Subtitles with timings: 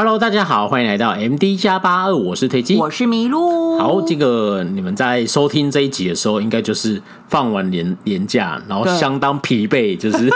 [0.00, 3.76] Hello，大家好，欢迎来到 MD 加八二，我是推机，我是麋鹿。
[3.80, 10.32] 好，这个你们在收听这一集的时候，应该就是放完年年假，然后相当疲惫，就是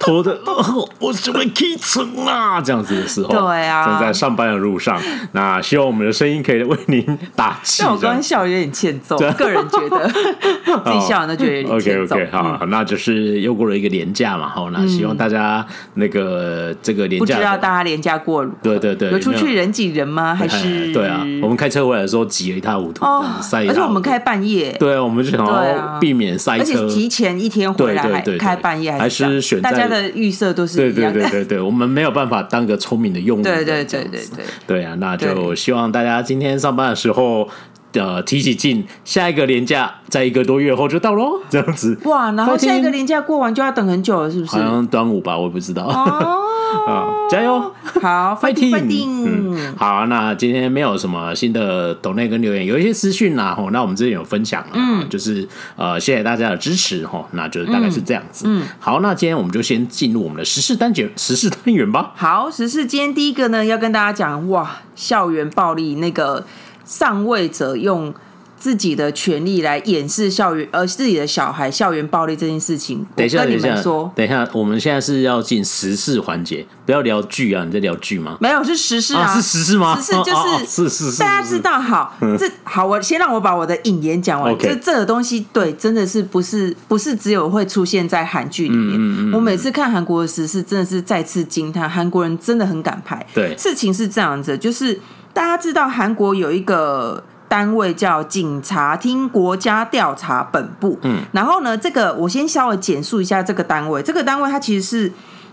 [0.00, 4.98] 拖着、 哦、我准备启程啊这样子的时候，对啊，正在上班的路上。
[5.32, 7.82] 那希望我们的声音可以为您打气。
[7.82, 12.16] 但我刚刚笑有点欠揍，个人觉得自己笑完都觉得有点欠揍。
[12.16, 20.34] OK OK，好，嗯、那就是又过了一个年假嘛，好，那希望大家那个这个年假，不知道大家年假过了，对对对，有出去人挤人吗？
[20.34, 20.92] 还是？
[20.94, 34.84] 对啊，我们开车回来的时候挤了一塌糊涂，哦，塞，而且我们开半夜，对啊，我们就想要避免塞车，而且提前一天回来还开半夜，还是选大家的预设都是对对对对对，我们没有办法当个聪明的用户，对对对对对，对。
[34.84, 37.48] 啊，那就希望大家今天上班的时候。
[37.94, 41.98] 呃，提起劲，下一个年假在一个多月后就到喽，这样子。
[42.04, 44.52] 哇，然后下一个年假过完就要等很久了，是不是？
[44.52, 45.84] 好像端午吧，我也不知道。
[45.84, 46.38] 哦，
[46.86, 47.60] 啊，加油，
[48.00, 58.44] 好， fighting，fighting，好，那今天没有什么新的抖内跟留言，有一些私讯啦，吼，那我们之前有分享，嗯，就是呃，谢谢大家的支持，吼，那就是大概是这样子。
[58.46, 62.12] 嗯，好，那今天我们就先进入我们的时事单元， 时事单元吧。
[62.14, 66.44] 好，时事今天第一个呢，要跟大家讲，哇，校园暴力那个。
[66.90, 68.12] 上位者用
[68.58, 73.06] 自己的权力来掩饰校园，呃，自己的小孩校园暴力这件事情。
[73.14, 77.64] 等一下，跟你们说，等一下，我们现在是要进时事环节，不要聊剧啊！
[77.64, 78.36] 你在聊剧吗？
[78.40, 79.96] 没有，是时事啊，啊是时事吗？
[79.98, 84.54] 时事就是、是是是，大家知道，好，这好，我先让我把我的引言讲完。
[84.58, 88.96] 这这个东西，对，真的是不是不是只有会出现在韩剧里面？
[88.98, 93.24] 嗯嗯嗯，我每次看韩国的时事，真的是再次惊叹，韩国人真的很敢拍。
[93.32, 95.00] 对，事情是这样子，就是。
[95.32, 105.12] 大家知道韩国有一个单位叫警察厅国家调查本部，嗯，然后呢，这个我先稍微简述一下这个单位，这个单位它其实是。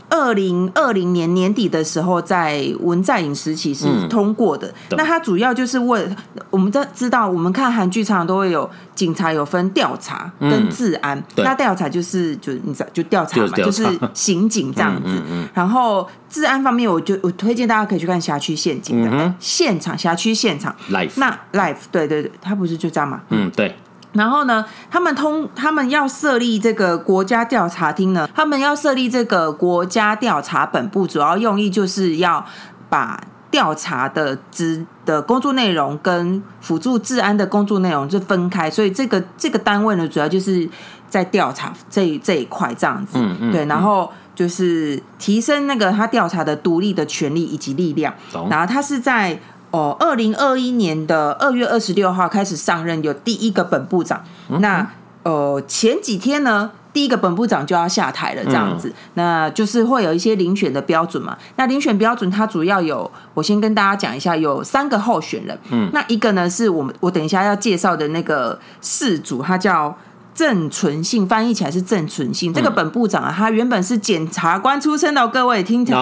[0.09, 4.67] 二零二零年年底的时候，在文在寅时期是通过的。
[4.67, 6.07] 嗯、那它主要就是为
[6.49, 11.17] 我们在知道，我们看韩剧常常都会有警察有分调查跟治安。
[11.35, 15.21] 嗯、那调查就是就你知道就调查嘛，就是、就是刑警这样子。
[15.53, 23.21] 然后治安方面，我就我推荐大家可以去看《辖区陷阱》的、嗯、现场，辖区现场 Life 那 Life 对对对，它不是就这样嘛？
[23.29, 23.75] 嗯，对。
[24.13, 32.43] 然后呢，他们通他们要设立这个国家调查厅呢，他们要设立这个国家调查本部，主要用意就是要
[32.89, 40.67] 把调查的职的工作内容跟辅助治安的工作内容就分开，所以这个这个单位呢，主要就是
[41.07, 48.13] 在调查这这一块这样子，嗯嗯，对，然后就是提升那个他调查的独立的权利以及力量，
[48.49, 49.39] 然后他是在。
[49.71, 54.23] 哦，二零二一年的二月二十六号开始上任，有第一个本部长。
[54.49, 54.89] 嗯、那
[55.23, 61.37] 呃，前几天呢，第一个本部长就要下台了，这样子，嗯、那就是会有一些遴选的标准嘛。
[61.57, 65.59] 那遴选标准，它主要有，我先跟大家讲一下，有三个候选人。
[65.69, 69.97] 嗯，那一个呢，是我们我等一下要介绍的那个事主，他叫
[70.33, 72.51] 郑存信，翻译起来是郑存信。
[72.51, 75.93] 嗯、这个本部长啊，他原本是检察官出身的，各位听听，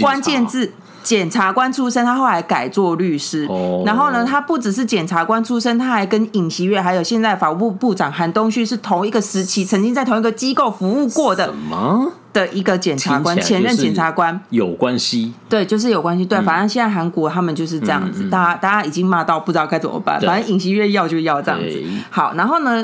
[0.00, 0.72] 关键字。
[1.02, 3.44] 检察官出身，他后来改做律师。
[3.46, 3.86] Oh.
[3.86, 11.46] 然后呢，他不只是检察官出身，他还跟尹锡悦还有现在法务部部长韩东旭是同一个时期，曾经在同一个机构服务过的。
[11.46, 12.12] 什么？
[12.32, 15.34] 的一个检察官，前任检察官有关系。
[15.50, 16.24] 对，就是有关系。
[16.24, 20.18] 对，反正现在韩国他们就是这样子，嗯、大家大家已经骂到不知道该怎么办。
[20.18, 21.82] 反正尹锡悦要就要这样子。
[22.08, 22.82] 好，然后呢，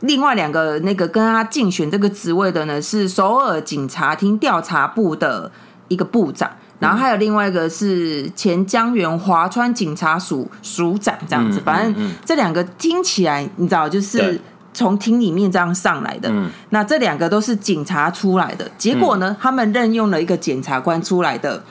[0.00, 5.50] 另外两个那个跟他竞选这个职位的呢，是首尔警察厅调查部的
[5.88, 6.50] 一个部长。
[6.82, 14.40] 然后还有另外一个是前江原华川警察署署长这样子，反正这两个听起来你知道，就是
[14.74, 16.30] 从厅里面这样上来的。
[16.70, 21.62] 那这两个都是警察出来的，结果呢，他们任用了一个检察官出来的。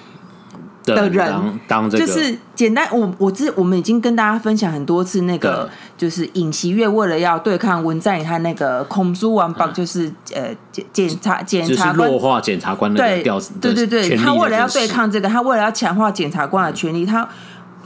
[0.86, 1.60] 的人。
[1.68, 17.28] 当就是简单，我我知我们已经跟大家分享很多次那个，就是尹锡悦为了要对抗文在寅，他那个控诉完报，就是呃检检察检察官弱化检察官的调对对对对，他为了要对抗这个，他为了要强化检察官的权利，他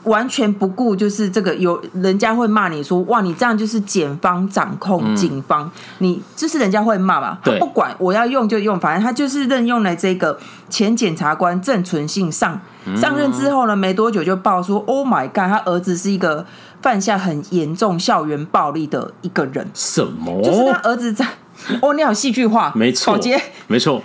[0.06, 5.70] 完全不顾就是这个有人家会骂你说哇，你这样就是检方掌控警方，
[6.00, 12.60] 你就是人家会骂嘛，他不管我要用就用，反正他就是任用了这个前检察官郑存信上。
[12.96, 16.46] 上任之后呢，没多久就爆说，Oh my God，他儿子是一个
[16.82, 19.68] 犯下很严重校园暴力的一个人。
[19.74, 20.42] 什么？
[20.44, 21.26] 就是他儿子在……
[21.82, 24.04] 哦，你好戏剧化，没错，宝杰，没错。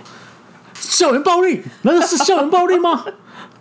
[0.73, 1.61] 校园暴力？
[1.83, 3.05] 难道是校园暴力吗？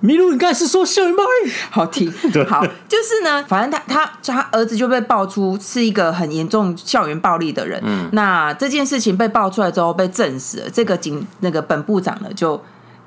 [0.03, 1.53] 麋鹿，你刚才是说校园暴力？
[1.71, 2.13] 好听，
[2.49, 7.81] 好，就是呢，反正他他他儿子就被爆出是一个很严重校园暴力的人。
[7.85, 12.61] 嗯，那这件事情被爆出来之后被证实了，这个警那个本部长呢就。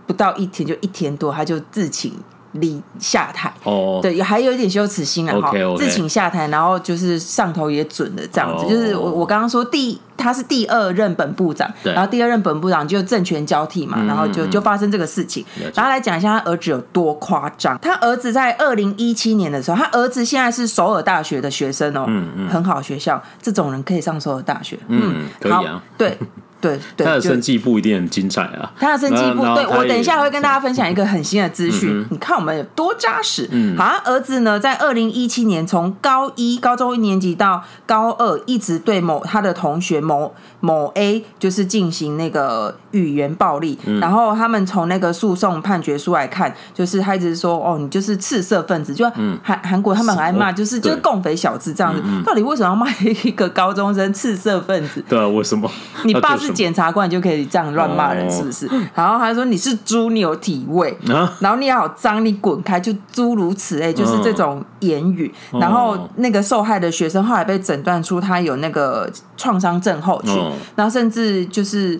[0.06, 2.14] 不到一天，就一天多，他就自请
[2.52, 3.54] 离下台。
[3.64, 17.78] 哦，对，还有一点羞耻心啊，哈自请下台，然后就是上头也准了这样子，哦、就是我我刚刚说第他是第二任本部长，然后第二任本部长就政权交替嘛，然后就就发生这个事情，然后来讲一下他儿子有多夸张。
[17.80, 26.18] 他儿子在二零一七年的时候，他儿子现在是首尔大学的学生哦，嗯嗯，很好学校，这种人可以上首尔大学，嗯，嗯可以啊，对。
[26.64, 28.72] 对，对， 他的生计不一定很精彩啊。
[28.80, 31.90] 他的生计不，对，我等一下会跟大家分享一个很新的资讯。
[32.00, 33.50] 嗯、你看我们有多扎实。
[33.52, 43.78] 嗯，好，他儿子呢，在二零一七年从高一高中一年级到高二，一直对某他的同学某某 A 就是进行那个语言暴力。
[43.86, 49.10] 嗯、然后他们从那个诉讼判决书来看，就是他一直说哦，你就是赤色分子，就
[49.42, 52.02] 韩韩国他们很爱骂，就是就是共匪小子这样子。
[52.06, 52.90] 嗯、到底为什么要骂
[53.24, 55.04] 一个高中生赤色分子？
[55.10, 55.70] 对啊，为什么？
[56.06, 56.54] 你爸是？
[56.54, 58.70] 检察官你就可以这样乱骂人，是不是？
[58.94, 60.96] 然后他说你是猪，你有体味，
[61.40, 65.34] 然后你好脏，你滚开，就诸如此类，就是这种言语。
[65.52, 72.00] 然后那个受害的学生后来被诊断出他有那个创伤症候群，然后甚至就是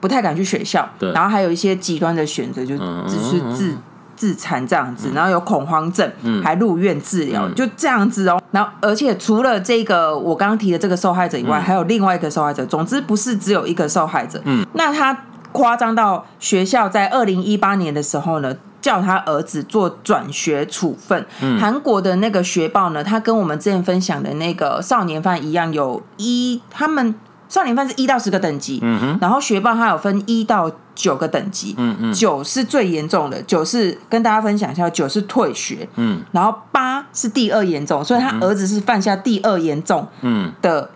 [0.00, 3.76] 不太敢去学校，然后还有一些极端的选择，就只是自。
[4.16, 8.38] 自残这样子，然后有恐慌症，嗯、还入院治疗，嗯、就这样子哦。
[8.50, 12.62] 然后，而且除了这个我刚刚提的这个受害者以外，嗯、还有另外一个受害者。
[12.66, 14.38] 总之，不是只有一个受害者。
[14.44, 15.16] 嗯，那他
[15.52, 21.26] 夸张到学校在二零一八年的时候呢，叫他儿子做转学处分。
[21.40, 27.14] 嗯，韩国的那个学报呢，他跟我们之前分享的那个少年犯一样，有一他们。
[27.48, 29.18] 少年犯是一到十个等级，嗯、哼。
[29.20, 40.52] 然后学报它有分一到九个等级，嗯嗯，九是最严重的，九是跟大家分享一下，九是退学，嗯，然后八是第二严重，所以他儿子是犯下第二严重，嗯。
[40.62, 40.88] 的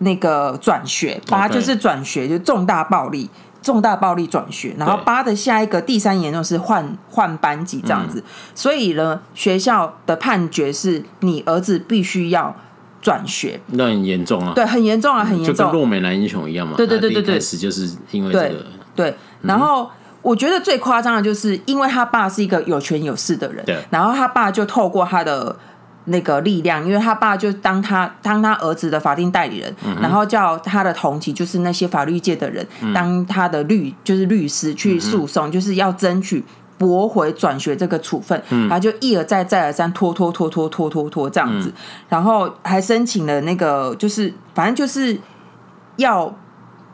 [0.00, 3.30] 那个转学，八、嗯、就是转学，就重大暴力，
[3.62, 8.24] 重大暴力转学，然后八的下一个第三严重是换换班级这样子，嗯、
[8.54, 12.54] 所以呢，学校的判决是你儿子必须要。
[13.02, 13.60] 转学。
[13.72, 16.74] 那很严重啊，对，很严重啊，很严重，就跟洛美男英雄一样嘛。
[16.76, 18.64] 对对对对对，开始就是因为这个。
[18.94, 19.90] 对，对，然后
[20.22, 25.58] 我觉得最夸张的就是，因为他爸是一个有权有势的人，对，然后他爸就透过他的
[26.04, 36.44] 那个力量，因为他爸就当他当他儿子的法定代理人，嗯、然后叫他的同级，就是那些法律界的人，嗯、当他的律就是律师去诉讼，嗯、就是要争取。
[36.78, 41.72] 驳回转学这个处分，然后就一而再再而三拖拖拖拖拖拖拖这样子，
[42.08, 45.16] 然后还申请了那个，就是反正就是
[45.94, 46.34] 要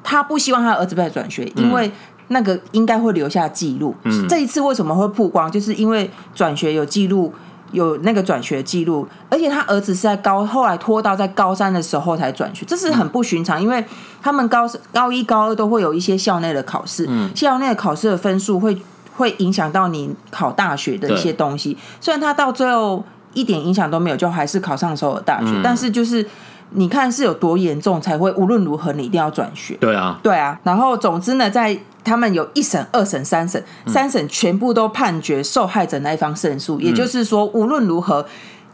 [0.05, 1.91] 他不希望他儿子被转学，因为
[2.27, 3.95] 那个应该会留下记录。
[4.29, 7.33] 这一次为什么会曝光，就是因为转学有记录，
[7.73, 13.85] 有那个转学记录，而且他儿子是在高后来拖到在高三的时候才转学，这是很不寻常，因为
[14.23, 18.77] 他们高高一高二都会有一些校内的考试，校内的考试的分数会。
[19.19, 23.05] 会影响到你考大学的一些东西，对虽然他到最后
[23.35, 25.49] 一点影响都没有，就还是考上首尔大学。
[25.49, 26.25] 嗯、但是就是
[26.71, 29.75] 你看是有多严重，才会无论如何你一定要转学。
[29.81, 30.57] 对啊，对啊。
[30.63, 31.77] 然后总之呢，在
[32.09, 36.79] 他们有一审、二审、三审，三审全部都判决受害者那一方胜诉。
[36.81, 38.27] 嗯、也就是说，无论如何，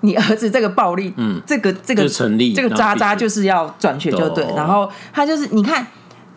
[0.03, 4.47] 你儿子这个暴力，嗯，这个这个成立，这个渣渣就是要转学就对。
[4.55, 5.87] 然后他就是你看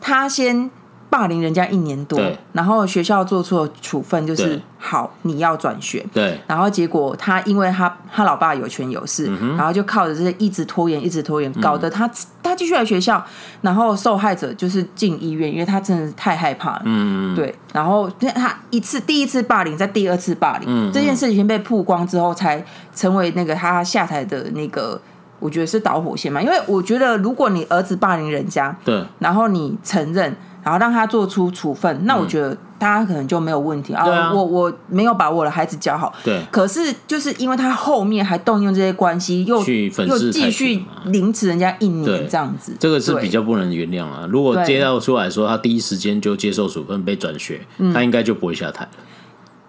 [0.02, 0.72] 他先。
[1.10, 2.20] 霸凌人家一年多，
[2.52, 6.06] 然后学校做出的处分就是好，你要转学。
[6.14, 12.12] 对，然后结果他因为他他老爸有权有势，嗯、然后就靠着这些一直拖延，一直拖延，搞得他、嗯、
[12.44, 13.24] 他继续来学校，
[13.62, 16.82] 然后受害者就是进医院，因为他真的是太害怕了。
[16.84, 22.62] 嗯，对，然后他一次第一次霸凌，在第二次霸凌，嗯、这件事情被曝光之后，才
[22.94, 25.00] 成为那个他下台的那个，
[25.40, 26.42] 我觉得是导火线嘛。
[26.42, 30.36] 因为我觉得如果你儿子霸凌人家，对，然后你承认。
[30.68, 34.34] 然后让他做出处分，那我觉得大家可能就没有问题、嗯、啊。
[34.34, 36.42] 我我没有把我的孩子教好，对。
[36.52, 44.28] 可是就是因为他后面还动用这些关系，又去又继续凌迟人家一年这样子，这个是比较不能原谅啊。
[44.30, 47.62] 如果接到出来说他第一时间就接受处分被转学，
[47.94, 48.90] 他应该就不会下台了。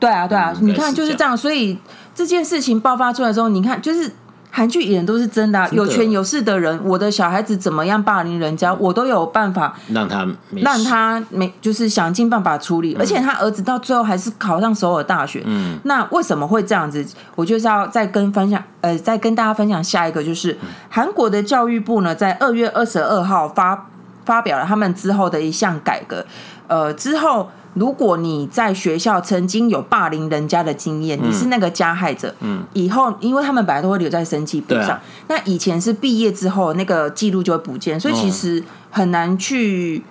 [0.00, 1.37] 对啊，对啊，嗯、你看就是这样。
[1.37, 1.78] 所以
[2.12, 4.11] 这件事情爆发出来之后，你看就是。
[4.50, 10.26] 韩剧演都是真的，啊，有权有势的人，我的小孩子怎么样霸凌人家，我都有办法让他
[10.57, 12.97] 让他没，就是想尽办法处理。
[12.99, 15.43] 而且他儿子到最后还是考上首尔大学。
[15.47, 17.07] 嗯，那为什么会这样子？
[17.37, 20.57] 我就是要再跟分享，呃，再跟大家分享下一个，就是
[20.88, 23.87] 韩国的教育部呢，在二月二十二号发
[24.25, 26.25] 发表了他们之后的一项改革，
[26.67, 27.50] 呃，之后。
[27.78, 40.02] 如果你在学校曾经有霸凌人家的经验，嗯、你是那个加害者，嗯，以后因为他们本来都会留在生气簿上，啊、那以前是毕业之后那个记录就会不见，所以其实很难去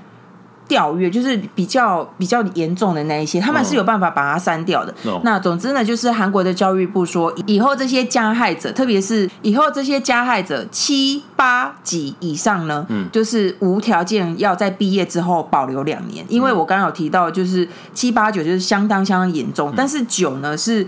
[0.68, 4.94] 调阅，就是比较比较严重的那一些，他们是有办法把它删掉的。
[5.06, 20.86] 哦、那总之呢，就是韩国的教育部说，以后这些加害者，特别是以后这些加害者七八级以上呢，嗯，就是无条件要在毕业之后保留两年，因为我刚刚有提到，就是七八九就是相当相当严重，嗯、但是九呢是。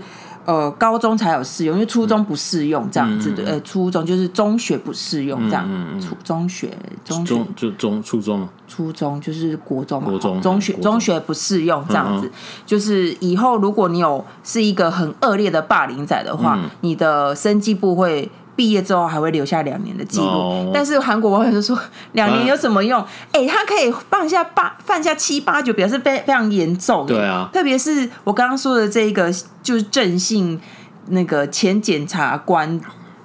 [0.50, 3.44] 呃，高中才有适用，因为初中不适用这样子的。
[3.44, 5.64] 呃、嗯，初中就是中学不适用这样。
[5.68, 10.08] 嗯初中学，中学中就中初中，初中就是国中嘛。
[10.10, 12.32] 国中中学中学不适用这样子，嗯、
[12.66, 18.28] 就是以后如果你有是一个很恶劣的霸凌仔的话，嗯、你的生计部会。
[18.60, 21.80] 毕业之后还会留下两年的记录，oh, 但是韩国网友就说
[22.12, 23.00] 两年有什么用？
[23.32, 27.06] 哎、欸，他可以放下八犯下七八九，表示非非常严重。
[27.06, 30.60] 对啊，特别是我刚刚说的这个，就是郑姓
[31.06, 32.78] 那个前检察官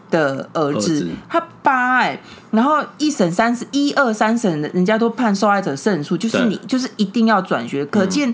[0.09, 2.19] 的儿子，他八哎、欸，
[2.51, 8.33] 然后一审三审一二三审，人家都判受害者胜诉，就是你就是一定要转学，可见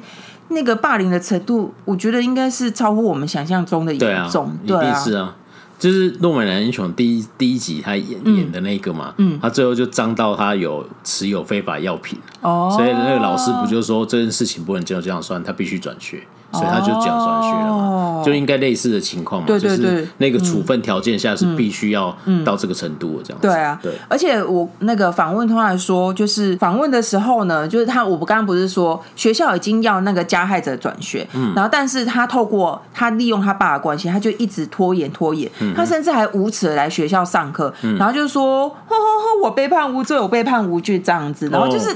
[0.50, 4.56] 那个霸凌的程度，我觉得应该是超乎我们想象中的严重。
[4.68, 5.34] 对啊。
[5.82, 16.22] 就是《诺美男英雄》第一第一集他演、嗯、演的那个嘛，嗯，他最后就张到他有持有非法药品，哦，所以那个老师不就说这件事情不能就这样算，他必须转学。
[16.52, 23.48] 所以他就讲转学了嘛，就应该类似的情况嘛，就是那个处分条件下是必须要到这个程度的这样子。
[23.48, 23.94] 对啊，对。
[24.10, 41.48] 而且我那个访问他来说，就是访问的时候呢，就是他我刚刚不是说学校已经要那个加害者转学，然后但是他透过他利用他爸的关系，他就一直拖延拖延，他甚至还无耻的来学校上课，然后就说呵呵呵，我背叛无罪，我背叛无罪这样子。
[41.50, 41.96] 然后就是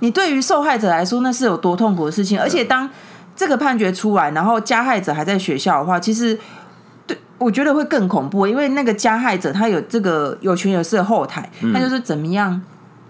[0.00, 2.88] 你对于受害者来说，那是有多痛苦的事情，而且当。
[3.36, 6.36] 这个判决出来，然后加害者还在学校的话，其实
[7.06, 12.60] 对我觉得会更恐怖，因为那个加害者他有这个有权有势的后台，嗯、他就是怎么样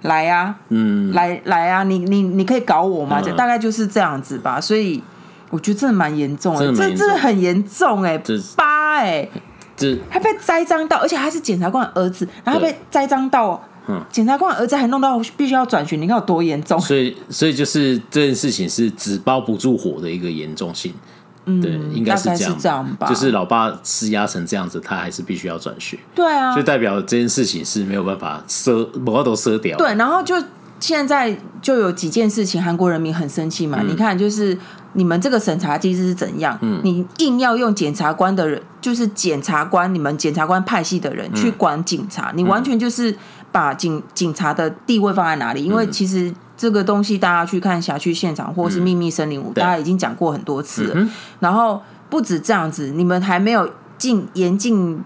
[0.03, 3.23] 来啊，嗯，来来啊，你你你可以搞我吗？
[3.25, 4.61] 嗯、大概就是这样子吧。
[4.61, 5.03] 所以
[5.51, 8.21] 我觉得真的蛮严重的，这真的很严重哎，
[8.57, 9.31] 八哎、欸，
[9.77, 13.63] 这还被栽赃到，而且他是检察官的儿子，然后被栽赃到。
[13.89, 16.81] 嗯，检察官儿子还弄到必须要转学，你看有多严重？
[16.81, 20.93] 所以，所以就是这件事情是纸包不住火的一个严重性。
[21.49, 23.07] 嗯，对，应该是这样，这样吧。
[23.09, 25.97] 就是老爸施压成这样子，他还是必须要转学。
[26.13, 29.79] 对啊，就代表这件事情是没有办法赊，某个都赊掉。
[29.79, 30.35] 对，然后就
[30.81, 33.79] 现在就有几件事情，韩国人民很生气嘛。
[33.81, 34.59] 嗯、你看，就是
[34.95, 36.59] 你们这个审查机制是怎样？
[36.61, 43.17] 嗯，你硬要用检察官的人，就是检察官，你们检察官派系的人去管警察，嗯、你完全就是。
[43.57, 45.65] 把警警察的地位放在哪里？
[45.65, 51.09] 因为其实这个东西，大家去看辖区现场或是秘密森林嗯，大家已经讲过很多次了。
[51.41, 55.03] 然后不止这样子，你们还没有尽严禁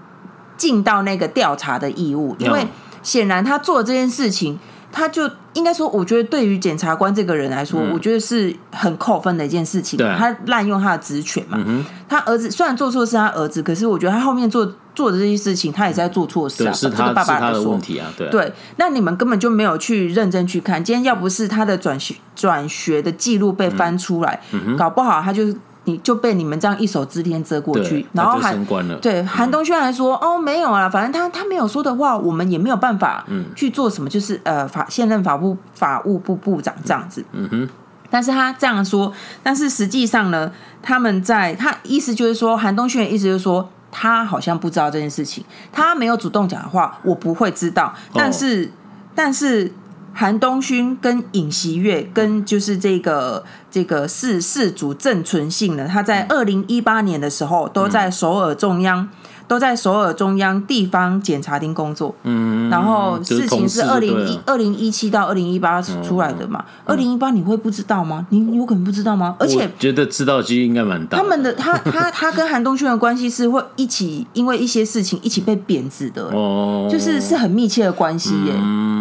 [0.57, 2.66] 尽到那个调查的义务，因为
[3.04, 4.59] 显然他做这件事情。
[4.92, 9.99] 他就应该说，我觉得对于检察官这个人来说，嗯、我觉得是很扣分的一件事情。
[9.99, 16.73] 他滥用他的职权嘛，嗯、他儿子虽然做错是他儿子，可是我觉得他后面做做的这些事情，他也是在做错事啊。
[16.73, 18.30] 是他爸爸他的问题啊，对啊。
[18.30, 20.82] 对，那你们根本就没有去认真去看。
[20.82, 24.40] 今天要不是他的转学转学的记录被翻出来，
[24.76, 25.54] 搞不好他就。
[25.90, 28.54] 你就被你们这样一手遮天遮过去，然后还
[29.00, 33.25] 对韩东轩还说哦没有啊，反正他他没有说的话，我们也没有办法
[33.56, 37.68] 去做什么，就是呃法现任法务法务部部长这样子，嗯哼，
[38.09, 40.50] 但是他这样说，但是实际上呢，
[40.82, 48.70] 他们在他意思就是说韩东轩的意思就是说他好像不知道这件事情，他没有主动讲的话，我不会知道，但是
[49.14, 49.73] 但是。
[50.12, 59.09] 韩东勋跟尹锡月跟就是这个这个四四组郑存信呢，他在二零一八年的时候都在首尔中央。
[59.50, 66.64] 都在首尔中央地方检察厅工作，嗯，然后事情是二零一二零一七到二零一八出来的嘛？
[66.85, 68.25] 二零一八你会不知道吗？
[68.30, 69.35] 你有可能不知道吗？
[69.40, 71.19] 而且觉得知道几率应该蛮大。
[71.19, 78.54] 他们的他 他他跟韩东勋的关系是会一起因为一些事情一起被贬值的，哦，就是是很密切的关系耶，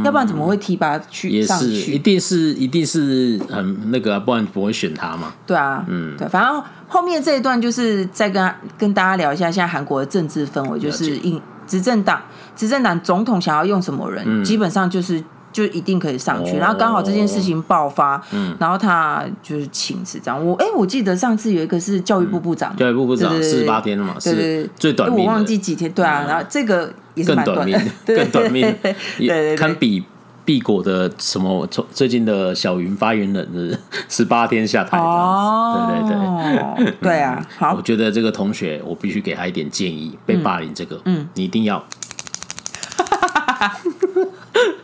[0.03, 1.93] 要不然怎么会提拔去上去？
[1.93, 5.31] 一定是一定是很那个啊，不然不会选他嘛。
[5.45, 6.59] 对啊，嗯，对，反正。
[6.89, 12.21] 后面这一段就是再跟跟大家聊一下现在韩国的政治氛围，就是因执政党
[12.55, 16.57] 执政党总统想要用什么人，嗯、基本上就是就一定可以上去。
[16.57, 20.43] 哦、然后刚好这件事情爆发，嗯、然后他就是请辞这样。
[20.43, 26.25] 我哎，我记得上次有一个是教育部部长，教育部部长四十八天了嘛，对对是，最短命，我忘记几天，对啊。
[26.27, 30.03] 然后这个也是蛮短命， 更短命， 对对，堪比。
[30.49, 31.67] 帝国的什么？
[31.67, 33.79] 从最近的小云发言人是
[34.09, 37.45] 十八天下台这样子，对对对，对啊。
[37.55, 40.17] 好，我觉得这个同学，我必须给他一点建议。
[40.25, 41.85] 被霸凌这个，嗯，你一定要，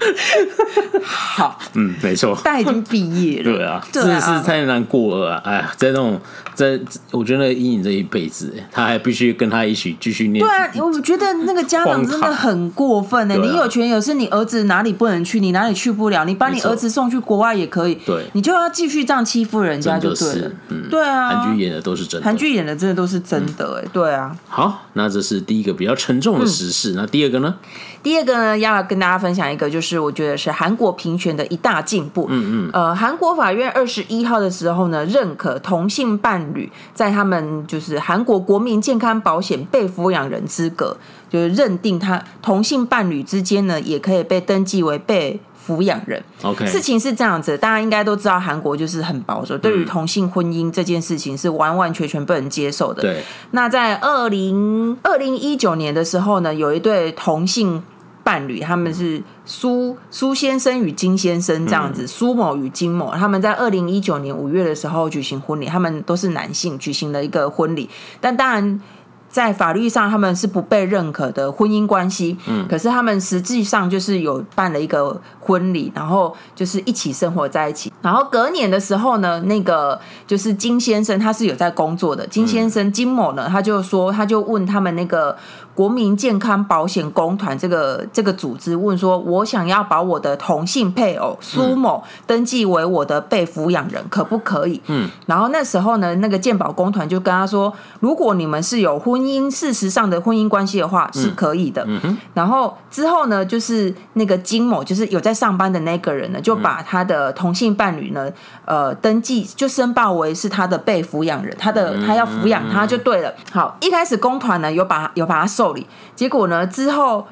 [1.04, 6.20] 好，嗯，没错，他已经毕业了，对啊，真的是太难过了，哎呀，在那种
[6.54, 6.80] 在，
[7.12, 10.44] 我觉得阴影这一辈子，他还必须跟他一起继续念。
[10.44, 13.36] 对啊，我觉得那个家长真的很过分呢。
[13.36, 24.36] 你有权有势，你儿子哪里不能去，你哪里去不了，你把你儿子送去国外也可以，对，你就要继续这样欺负人家就对了，嗯，对啊，韩剧演的都是真的，韩剧演的真的都是真的，哎，对啊。
[24.48, 27.56] 好，那这是第一个比较沉重的时事，那第二个呢？
[28.02, 32.28] 第二个呢，要跟大家分享一个，就是我觉得是韩国平权的一大进步。
[32.30, 32.70] 嗯嗯。
[32.74, 40.98] 呃，韩国法院二十一号的时候呢，认可同性伴侣在他们就是韩国国民健康保险被抚养人资格，
[41.30, 46.24] 就是认定他同性伴侣之间呢，也可以被登记为被抚养人。
[46.44, 46.66] OK。
[46.66, 53.02] 事情是这样子，大家应该都知道，韩国就是很保守，对于同性婚姻这件事情是完完全全不能接受的。
[53.02, 53.24] 对。
[53.52, 57.84] 那在二零二零一九年的时候呢，有一对同性。
[58.26, 67.88] 伴侣，他们是苏苏先生与金先生这样子，苏某与金某，他们在二零一九年五月的时候举行婚礼，他们都是男性举行了一个婚礼，
[68.20, 68.82] 但当然。
[69.28, 72.38] 在法律上，他们是不被认可的婚姻关系。
[72.48, 77.92] 嗯，可是他们实际上就是有办了一个婚礼，然后就是一起生活在一起。
[78.02, 82.26] 然后隔年的时候呢，那个就是金先生，他是有在工作的。
[82.28, 85.36] 金先生金某呢，他就说，他就问他们那个
[85.76, 94.82] 国民健康保险公团这个这个组织，问说，我想要把我的同性配偶苏某登记为我的被抚养人，可不可以？
[94.88, 108.32] 嗯，然后那时候呢，那个健保公团就跟他说，如果你们是有婚姻事实上的婚姻关系的话是可以的，嗯嗯、然后之后呢，就是那个金某，就是有在上班的那个人呢，就把他的同性伴侣呢，
[108.64, 113.34] 呃，登记就申报为是他的被抚养人，他的他要抚养他就对了。
[113.52, 117.26] 好，一开始公团呢有把有把他受理，结果呢之后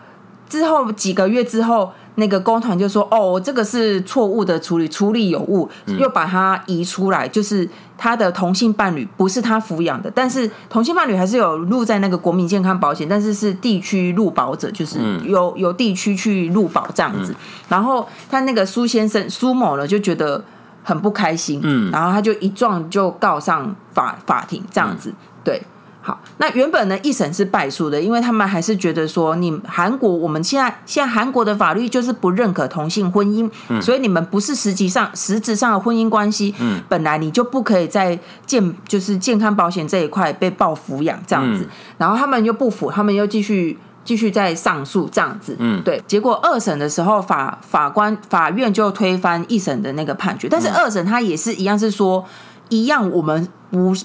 [0.50, 1.92] 之后几个月之后。
[2.16, 17.34] 那个公团就说：“哦，这个是错误的处理，处理有误，又把它移出来，就是他的同性伴侣不是他抚养的，但是同性伴侣还是有入在那个国民健康保险，但是是地区入保者，就是由由地区去入保这样子。
[17.68, 20.46] 然后他那个苏先生苏某呢，就觉得
[20.84, 25.12] 很不开心，嗯，然后他就一撞就告上法法庭这样子，
[25.44, 25.60] 对。”
[26.06, 52.26] 好，那原本呢，一审是败诉的，因为他们还是觉得说，你韩国我们现在现在韩国的法律就是不认可同性婚姻，嗯、所以你们不是实际上实质上的婚姻关系，嗯、本来你就不可以在健就是健康保险这一块被报抚养这样子，嗯、然后他们又不服，他们又继续继续在上诉这样子，嗯，对，结果二审的时候法法官法院就推翻一审的那个判决，但是二审他也是一样是说
[52.68, 53.96] 一样，我们不。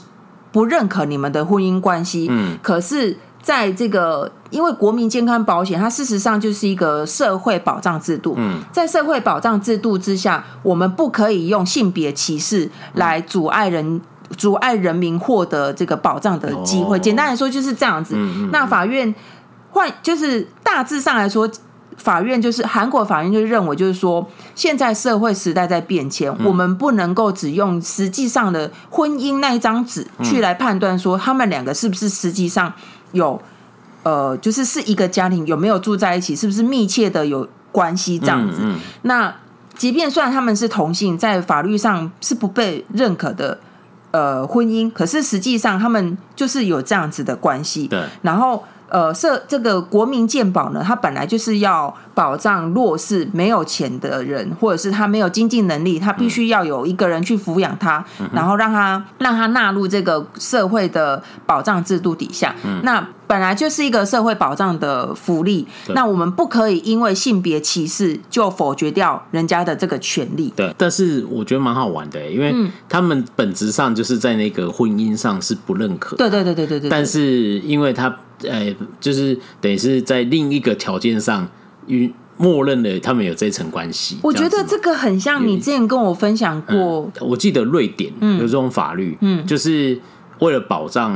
[0.50, 14.00] 不认可你们的婚姻关系，嗯，可是在这个，因为国民健康保险，它事实上就是一个社会保障制度，嗯，在社会保障制度之下，我们不可以用性别歧视来阻碍人
[14.36, 16.98] 阻碍人民获得这个保障的机会。
[16.98, 18.16] 简单来说就是这样子。
[18.50, 19.14] 那法院
[19.70, 21.48] 换就是大致上来说。
[21.98, 32.72] 法院就是韩国法院，就认为就是说，现在社会时代在变迁，嗯、我们不能够只用实际上的婚姻那一张纸去来判断说他们两个是不是实际上
[33.10, 33.38] 有
[34.04, 38.60] 呃，就是是一个家庭有没有住在一起，是不是密切的有关系这样子。
[38.62, 39.34] 嗯嗯、那
[39.76, 43.58] 即便算他们是同性，在法律上是不被认可的
[44.12, 47.88] 呃婚姻，可是实际上他们就是有这样子的关系。
[47.88, 48.64] 对，然后。
[48.90, 62.54] 呃，社这个国民健保呢，它本来就是要保障弱势、没有钱的人，或者是他没有经济能力，他必须要有一个人去抚养他，嗯、然后让他让他纳入这个社会的保障制度底下。
[62.64, 70.52] 嗯、那本来就是一个社会保障的福利，那我们不可以因为性别歧视就否决掉人家的这个权利。
[70.56, 72.54] 对，但是我觉得蛮好玩的，因为
[72.88, 76.16] 他们本质上就是在那个婚姻上是不认可。
[76.16, 76.88] 对对对对对对。
[76.88, 78.16] 但是因为他。
[78.44, 81.48] 呃，就是等于是在另一个条件上，
[81.86, 84.18] 与默认了他们有这层关系。
[84.22, 89.98] 我觉得这个很像你之前跟我分享过，嗯、我记得瑞典有这种法律，嗯，就是
[90.38, 91.12] 为了保障，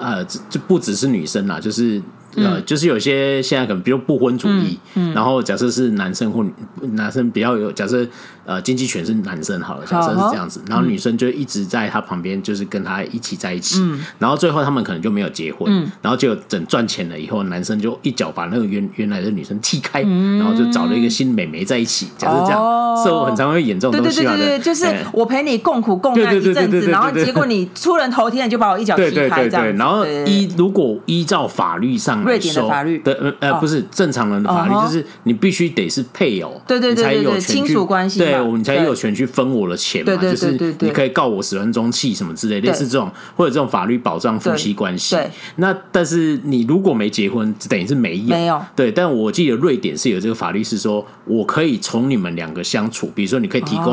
[0.00, 2.00] 呃，就不只是女生啦，就是
[2.36, 5.14] 呃，嗯、就是有些现在可能比如不婚主义，嗯，嗯。
[5.14, 6.50] 然后假设是男生或女
[6.92, 8.06] 男生比较有假设
[8.44, 13.80] 呃经济权是男生好了，假设是这样子，然后女生就一直在他旁边，就是跟他一起在一起，
[14.18, 15.72] 然后最后他们可能就没有结婚，
[16.02, 22.60] 然后就等赚钱了以后，男生就一脚把那个原原来的女生踢开，然后就找了一个新美眉在一起，假设这样，
[23.04, 32.70] 社会很常会演这种东西嘛，对，就是我陪你共苦共难一阵子，然后结果你出人头地，你就把我一脚踢开这样，然后依如果依照法律上来说，
[33.04, 45.16] 对，呃，不是正常人的法律，就是你必须得是配偶，对对对，才有权去，对，我们才有权去分我的钱嘛，就是你可以告我始乱终弃什么之类，类似这种或者这种法律保障夫妻关系。
[45.56, 48.60] 那但是你如果没结婚，等于是没有，没有。
[48.74, 53.86] 对，但我记得瑞典是有这个法律，是说我可以从你们两个相处，比如说你可以提供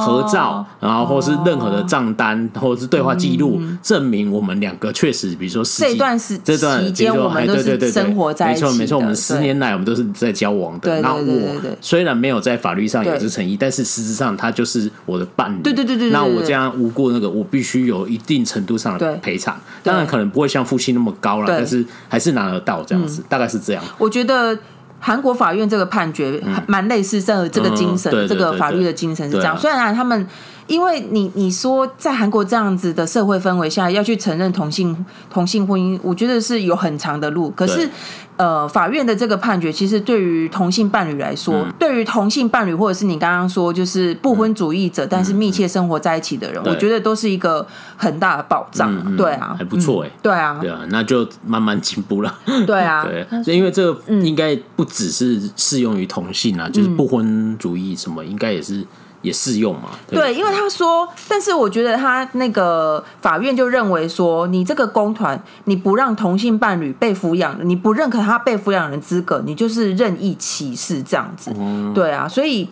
[0.00, 11.00] 合照，然后或是任何的账单或者是对话记录，证明我们两个确实，比如说这段时这段期间我们都是生活在一起，没错没错，我们十年来我们都是在交往的。
[11.00, 15.62] 然后我虽然没有在法律上有这诚意，但是实质上他就是我的伴侣。
[15.62, 16.10] 对对对对。
[16.10, 19.58] 那我这样无过那个，我必须有一定程度上的赔偿。
[19.82, 23.82] 当然可能不会像夫妻那么高了，但是还是拿得到这样子，大概是这样。
[23.98, 24.58] 我觉得
[24.98, 29.58] 韩国法院这个判决蛮类似这这个精神，这个法律的精神是这样。
[29.58, 30.26] 虽然他们。
[30.66, 37.50] 因为你你说在韩国这样子的社会氛围下要去承认同性同性婚姻，我觉得是有很长的路。
[37.50, 37.88] 可是，
[38.36, 48.94] 呃，法院的这个判决其实对于同性伴侣来说，嗯、对于同性伴侣或者是你刚刚说就是不婚主义者，嗯、但是密切生活在一起的人，嗯、我觉得都是一个很大的保障。
[49.06, 50.10] 嗯、对啊，还不错哎。
[50.22, 52.38] 对啊，对啊，那就慢慢进步了。
[52.66, 53.04] 对啊，
[53.44, 58.86] 对，因为这个应该不只是适用于同性啊，嗯、就是不婚主义什么，应该也是。
[59.22, 59.90] 也适用嘛？
[60.08, 71.52] 对，对，因为他说，但是我觉得他那个法院就认为说，你这个公团，你不让同性伴侣被抚养，你不认可他被抚养人资格，你就是任意歧视这样子。
[71.58, 72.68] 嗯、对啊，所以，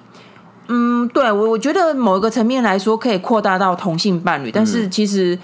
[0.68, 5.38] 嗯，对我我觉得某一个层面来说，可以扩大到同性伴侣，但是其实。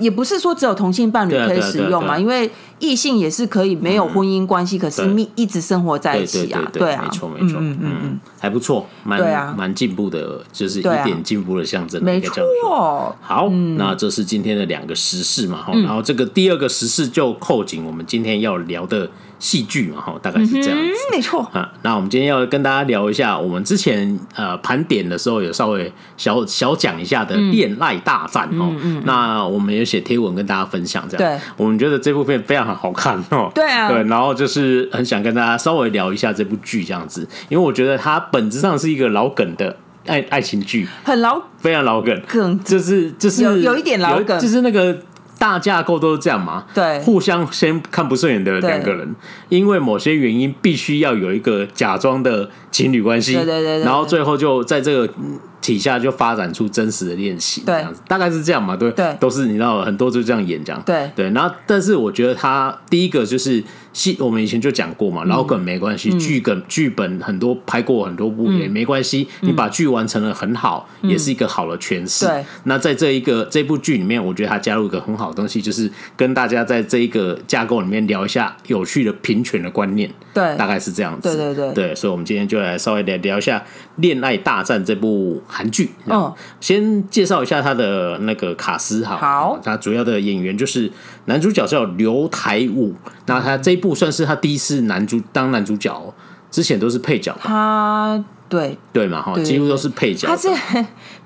[0.00, 13.14] 也不是说只有同性伴侣可以使用嘛，因为异性也是可以没有婚姻关系，可是密一直生活在一起啊，对啊，没错没错，嗯嗯嗯，还不错，蛮蛮进步的，就是一点进步的象征，没错。
[13.20, 19.08] 好，那这是今天的两个时事嘛，然后这个第二个时事就扣紧我们今天要聊的。
[19.40, 21.40] 戏剧嘛，哈，大概是这样子，没错。
[21.52, 28.72] 啊，那我们今天要跟大家聊一下，我们之前呃盘点的时候有稍微小小讲一下的《恋爱大战》哦。
[28.82, 31.32] 嗯那我们有写贴文跟大家分享，这样。
[31.32, 31.40] 对。
[31.56, 33.50] 我们觉得这部片非常好看哦。
[33.54, 33.88] 对啊。
[33.88, 39.74] 对，然后就是很想跟大家稍微聊一下这部剧这样子，因为我觉得它本质上是一个老梗的
[40.06, 44.96] 爱爱情剧，很老，非常老梗，梗就是就是有有一点老梗，就是那个。
[45.40, 46.66] 大架构都是这样嘛？
[46.74, 49.16] 对，互相先看不顺眼的两个人，
[49.48, 55.10] 因为某些原因必须要有一个假装的情侣关系，对对，对对对，然后最后就在这个
[55.60, 58.76] 体下就发展出真实的练习，这样子，大概是这样嘛？
[58.76, 61.30] 对，对都是你知道很多就这样演这样，对对。
[61.30, 63.62] 然后，但是我觉得他第一个就是。
[63.92, 72.24] 戏我们以前就讲过嘛，老梗没关系，剧梗剧本很多拍过很多部也没关系，你把剧完成的很好，也是一个好的诠释。
[72.24, 80.08] 对，那在这一个这部剧里面，我觉得他加入一个很好的东西，就是跟大家在这一个架构里面聊一下有趣的平权的观念。
[80.32, 81.36] 对，大概是这样子。
[81.36, 83.58] 对对对，对，所以，我们今天就来稍微聊聊一下
[83.96, 85.90] 《恋爱大战》这部韩剧。
[86.06, 89.16] 嗯，先介绍一下他的那个卡斯哈。
[89.16, 90.88] 好，他主要的演员就是
[91.24, 92.94] 男主角叫刘台武，
[93.26, 93.80] 那他这一。
[93.80, 96.14] 部算是他第一次男主当男主角，
[96.50, 97.34] 之前都是配角。
[97.40, 100.28] 他对对嘛哈，几乎都是配角。
[100.28, 100.50] 他是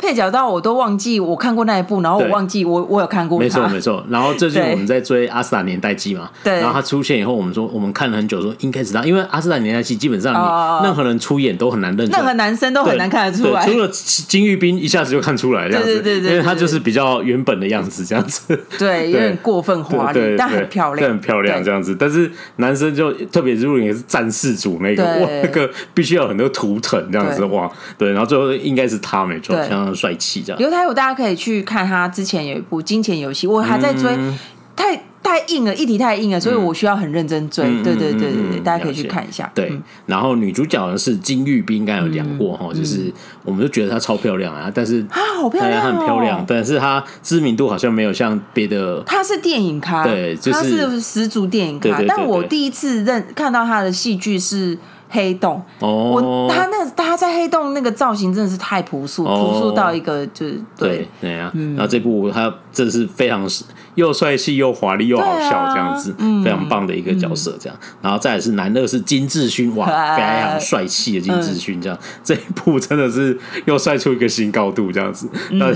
[0.04, 3.38] 配角到我都忘记我看过那一部，然后我忘记我我有看过。
[3.38, 4.04] 没错没错。
[4.10, 6.60] 然后最近我们在追《阿斯达年代记》嘛，对。
[6.60, 13.64] 然后他出现以后，我们说我们看了很久，说应该知道，因为《阿斯达年代记》基本上你任何人出演都很难认出，任何男生都很难看得出来。
[13.64, 21.96] 除了金玉斌一下子就看出来这样子，对对对，因为他就是比较原本的样子这样子，对，有点过分华丽，但很漂亮，很漂亮这样子。
[21.98, 28.10] 但是男生就特别如果你是战士组那个，哇，那个必须要很多图腾这样子哇，对。
[28.10, 30.59] 然后最后应该是他没错，相当帅气这样。
[30.59, 34.37] 刘台武大家可以去看他之前有一部《金钱游戏》，我还在追，嗯、
[34.74, 37.64] 太太硬了，议题太硬了，所以我需要很认真追。
[37.64, 39.50] 嗯、对对对对对，大家可以去看一下。
[39.54, 39.72] 对，
[40.07, 43.12] 然后女主角呢是金玉彬，应该有讲过哈，嗯、就是
[43.44, 49.02] 我们就觉得她超漂亮啊，但是啊，好漂亮，很漂亮，但是她知名度好像没有像别的。
[49.07, 54.78] 她是电影咖，对，就是、她是十足电影咖，对对对对，但我第一次认看到她的戏剧是。
[55.14, 55.62] 黑洞。
[55.79, 61.50] 哦，我他那他在黑洞那个造型真的是太朴素，朴素到一个就是对对呀。
[61.55, 63.48] 然后这部他真的是非常
[63.94, 66.12] 又帅气又华丽又好笑这样子，
[66.44, 67.79] 非常棒的一个角色这样。
[68.03, 71.96] 然后再来是男二是金志勋，哇，非常帅气的金志勋这样。
[72.24, 75.70] 这一部真的是又帅出一个新高度这样子，那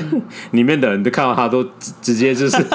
[0.50, 1.64] 里面的人都看到他都
[2.02, 2.56] 直接就是。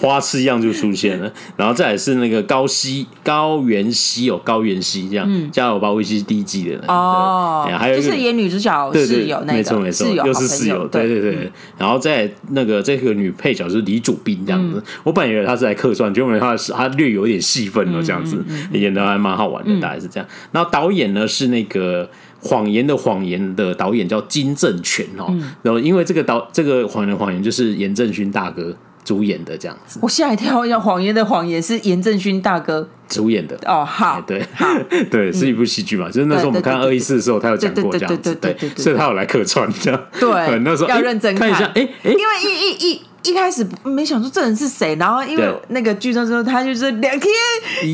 [0.00, 11.10] 花痴一样就出现了，然后再来是那个高希高原希哦，高原希这样，嗯，加油吧，维基第一季的人哦，还有就是演女主角室友那个，没错没错，又是室友，对。
[11.10, 20.28] 对对，然后在那个这个女配角是李主彬这样子，我本来以为她是来客串，结果她是她略有点戏份了这样子，演的还蛮好玩的，大概是这样。
[20.52, 22.08] 然后导演呢是那个
[22.40, 28.76] 谎言的谎言的导演叫金正权哦，然后因为这个导这个谎言的谎言就是严正勋大哥。
[29.04, 32.88] 主演的这样子，我吓一跳，要谎言的谎言是严正勋大哥。
[33.08, 33.58] 主演的。
[33.66, 34.40] 哦，好，对，
[35.10, 40.30] 对，是一部戏剧嘛，就是那时候我们看二一四的时候，他有讲过这样子，对，所以他有来客串这样，对，
[40.62, 43.00] 那时候要认真看一下，哎哎，因为一一一。
[43.22, 47.32] 一开始没想出这人是谁，然后因为那个剧中说他就是两天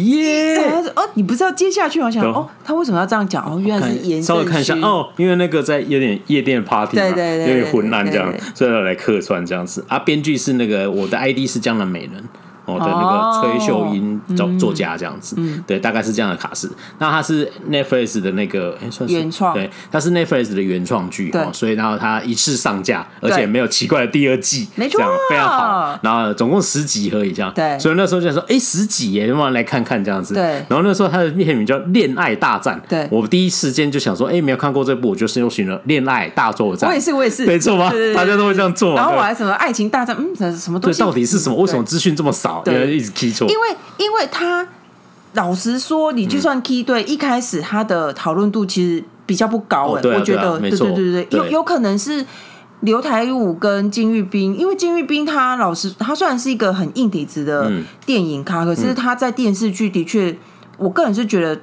[0.07, 3.45] 耶，他说哦，你不知道接下去，我想哦，他为什么要这样讲？
[3.45, 4.75] 哦，原来是严正勋，稍微看一下。
[4.77, 9.85] 哦，因为那个在有点夜店 party 嘛，有点混乱这样，所以要来客串这样子。
[9.89, 9.99] 啊。
[9.99, 12.23] 编剧是那个我的 ID 是江南美人。
[12.67, 16.71] 哦，的那个崔秀英作作家这样子，对，大概是这样的卡司。
[16.99, 18.77] 那他是 Netflix 的那个
[19.07, 25.01] 原创，对，他是 Netflix 的原创剧，哦所以然后他一次上架，而且没有奇怪的第二季，没错，
[25.31, 25.99] 非常好。
[26.03, 27.79] 然后总共十集而已，这样，对。
[27.79, 30.35] 所以那时候就想说，哎，十集耶，要不然来看看这样子。
[30.35, 30.43] 对。
[30.69, 33.07] 然后那时候他的片名叫《恋爱大战》，对。
[33.11, 36.89] 我第一时间就想说，哎，没有看过这部，我就搜寻了《恋爱大作战》。
[36.91, 37.93] 我也是，我也是，没错吧？
[38.15, 38.95] 大家都会这样做。
[38.97, 41.01] 然后我还什么爱情大战，嗯，什什么东西？
[41.01, 41.57] 到底是什么？
[41.57, 42.56] 为什么资讯这么少？
[42.65, 44.67] 对，一直 key 错，因为因为他
[45.35, 50.59] 老实说，你就算 key 对，一开始他的讨论度其实比较不高哎，我觉得，
[50.95, 52.25] 对对对对，有有可能是
[52.81, 57.71] 刘台武跟金玉彬，因为金玉彬他老实，他虽然是一个很硬底子的
[58.05, 60.37] 电影咖，可是他在电视剧的确，
[60.79, 61.61] 我个人是觉得。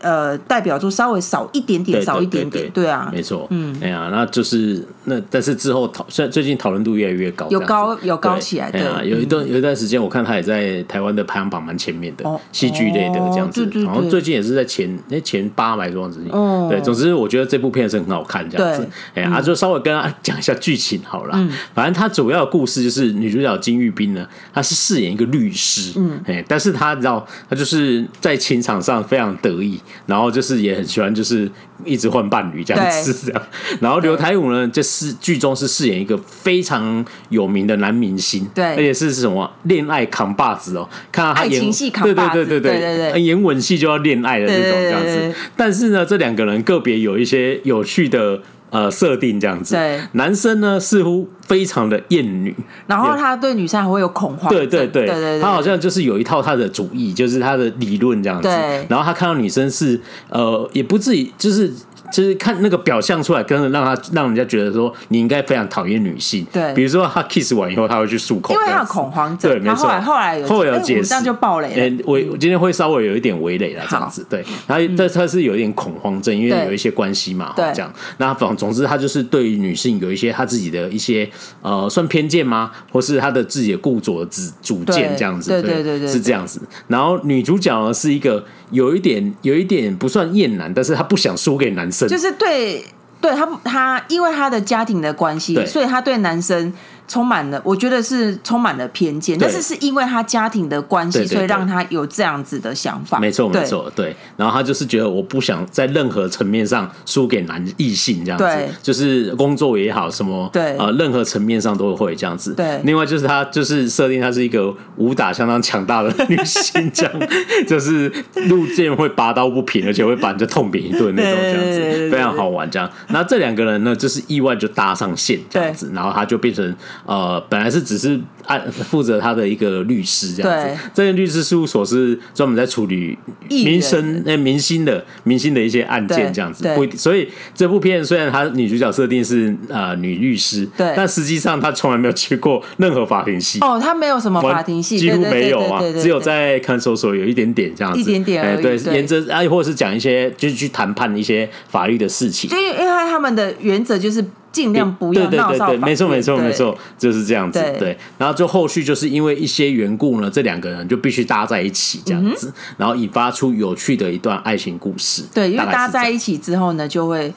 [0.00, 8.80] 呃，代表作稍微少一点点，少一点点，对啊，没错，嗯，哎呀，那就是那，但是之后讨，虽然最近讨论度越来越高，有高有高起来，对。
[8.82, 16.28] 啊，有一段有一段时间，我看他也在台湾的排行榜蛮前面的，戏剧类的这样子，然后最近也是在前那前八百多之一，
[16.68, 29.78] 对，总之我觉得这部片是很好看，这样子，哎呀，就稍微跟他讲一下剧情好了，反正他主要的故事就是女主角金玉彬呢，她是饰演一个律师，嗯，哎，但是她知道她就是在情场上非常得意。
[30.06, 31.50] 然后就是也很喜欢，就是
[31.84, 33.42] 一直换伴侣这样子，这样。
[33.80, 45.34] 然后刘台武呢，就是剧中是饰演一个非常有名的男明星，对，而且是什么恋爱扛把子哦，看到他演情戏扛把子，对对对对对对，对，演吻戏就要恋爱的那种这样子。
[45.56, 48.40] 但是呢，这两个人个别有一些有趣的。
[48.70, 52.54] 呃，设定这样子，对，男生呢似乎非常的厌女，
[52.86, 61.72] 然后他对女生还会有恐慌，对对对，对对对，他好像就是有一套他的主义，就是他的理论这样子，对，然后他看到女生是呃，也不至于就是。
[62.12, 66.44] 就是看那个表象出来，跟让他让人家觉得说你应该非常讨厌女性。
[66.52, 69.48] 对，比如说他 kiss 完以后，他会去漱口，因为他有恐慌症。
[69.48, 69.84] 对，没错。
[69.84, 71.80] 后来后来有后来有解释，这样就爆雷了。
[71.80, 74.26] 哎，我我今天会稍微有一点围雷了，这样子。
[74.28, 77.88] 对，然后但他是有一点恐慌症，因为有一些关系嘛，对，这样。
[78.16, 81.28] 那总总之，他就是对于女性有一些他自己的一些
[81.62, 82.70] 呃，算偏见吗？
[82.92, 85.50] 或是他的自己的固着主主见这样子？
[85.50, 86.60] 对对对对，是这样子。
[86.86, 88.44] 然后女主角呢是一个。
[88.72, 92.84] 有一点，有一点不算厌男，但是她不想输给男生，就是对，
[93.20, 96.72] 对他，他因为他的家庭的关系，所以他对男生。
[97.10, 103.18] 充满了，我觉得是充满了偏见，但是是因为他家庭的关系，所以让他有这样子的想法。
[103.18, 104.14] 没错，没错，对。
[104.36, 108.46] 然后他就是觉得我不想在任何层面上输给男异性这样子，
[108.80, 112.54] 就是工作也好，什么对呃，任何层面上都会这样子。
[112.54, 112.80] 对。
[112.84, 117.12] 另外就是他就是设定他是一个武打相当强大的女性，这样
[117.66, 118.08] 就是
[118.46, 122.88] 路见会拔刀不平，而且会把人家痛扁一顿那种这样子，非常好玩这样。
[123.08, 126.72] 那这两个人呢，就是意外就搭上线这样子，然后他就变成。
[127.06, 133.16] 呃，本来是只是按负责他的一个律师这样子，这间律师事务所是专门在处理
[133.48, 154.24] 民生那明星的明星的一些案件这样子，不，所以这部片虽然他女主角设定是呃女律师，对，但实际上她从来没有去过任何法庭戏哦，她没有什么法庭戏，几乎没有啊，只有在看守所有一点点这样子，一点点而已，对，沿着啊，或者是讲一些就是去谈判一些法律的事情，就因为他们的原则就是。
[154.52, 155.80] 尽量不要闹上法院。
[155.80, 157.60] 没错，没错，没错，就是这样子。
[157.60, 165.24] 对，对，然后就后续就是因为一些缘故呢，这两个人就必须搭在一起，这样子，嗯、然后引发出有趣的一段爱情故事。
[165.34, 167.32] 对，因为搭在一起之后呢，就会。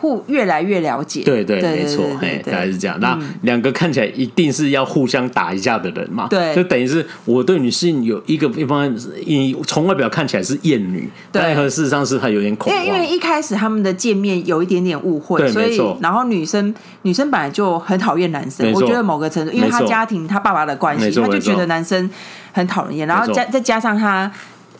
[0.00, 2.96] 互越来越了解，对对，没错，哎，大概是这样。
[3.00, 6.28] 那两个看起来一定是要互相打一架的人嘛？
[6.30, 8.88] 对，就等于是我对女性有一个一方，
[9.26, 12.86] 你从外表看起来是厌女，但和事实上是她有点恐慌。
[12.86, 22.08] 因为因为一开始他们的见面有一点点误会，所以然后女生女生本来就很讨厌男生，我觉得某个程度，因为他家庭他爸爸的关系，他就觉得男生
[22.52, 24.30] 很讨厌，然后加再加上他。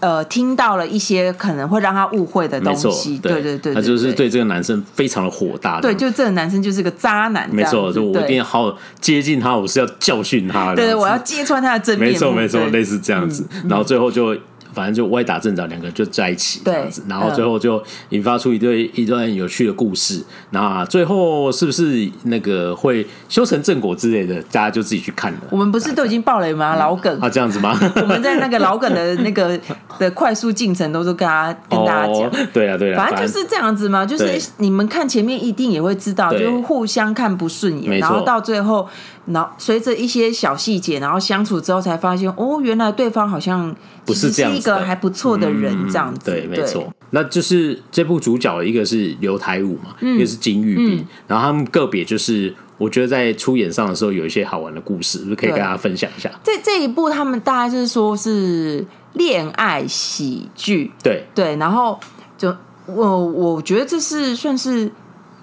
[0.01, 12.09] 呃，听到了一些可能会让他误会的东西，对对对，他就是对这个男生非常的火大，对，就这个男生就是个渣男，没错，就我一定要好接近他，我是要教训他的，对，我要揭穿他的真面。
[12.09, 14.37] 目，没错没错，类似这样子，然后最后就。
[14.79, 20.23] 反正就歪打正着，两个人就在一起这样子，然后最后就引发出一对一段有趣的故事。
[20.51, 25.39] 那最后是不是那个会修成正果之类的，大家就自己去看了。
[25.51, 26.77] 我们不是都已经爆雷吗？
[26.77, 27.77] 老梗啊，这样子吗？
[28.01, 29.59] 我们在那个老梗的 那个
[29.99, 32.31] 的快速进程，都是跟大家跟大家讲。
[32.53, 34.07] 对啊，对啊，反正就是这样子嘛。
[34.07, 38.89] 就是你们看前面一定也会知道，就是互相看不顺眼，然后到最后，
[39.33, 43.75] 然后随着一些小细节，然后相处之后才发现，哦，原来对方好像。
[44.05, 46.31] 不是这样，是一个还不错的人，这样子。
[46.31, 46.91] 对，没错。
[47.11, 56.31] 那就是这部主角，一个是刘台武嘛，一个是金玉彬，然后他们个别就是，我觉得在出演上的时候有一些好玩的故事，是不是可以跟大家分享一下？
[56.43, 61.55] 这这一部他们大概就是说是恋爱喜剧，对对。
[61.57, 62.01] 然后
[62.39, 64.91] 就我我觉得这是算是。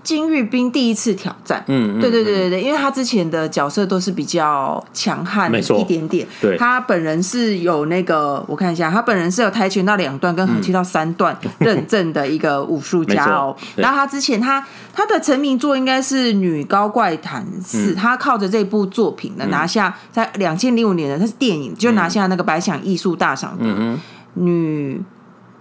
[0.05, 13.57] 金玉彬第一次挑战，嗯，对对对对对，因为他之前的角色都是比较强悍一点点，对，他本人是有那个，我看一下，他本人是有跆拳道两段跟合气道三段 认证的一个武术家哦。
[13.75, 14.63] 然后他之前他
[14.93, 23.97] 他的成名作应该是《女高怪谈四》，他靠着这部作品呢拿下在两千零五年的他是电影就拿下那个百想艺术大赏的
[24.35, 25.01] 女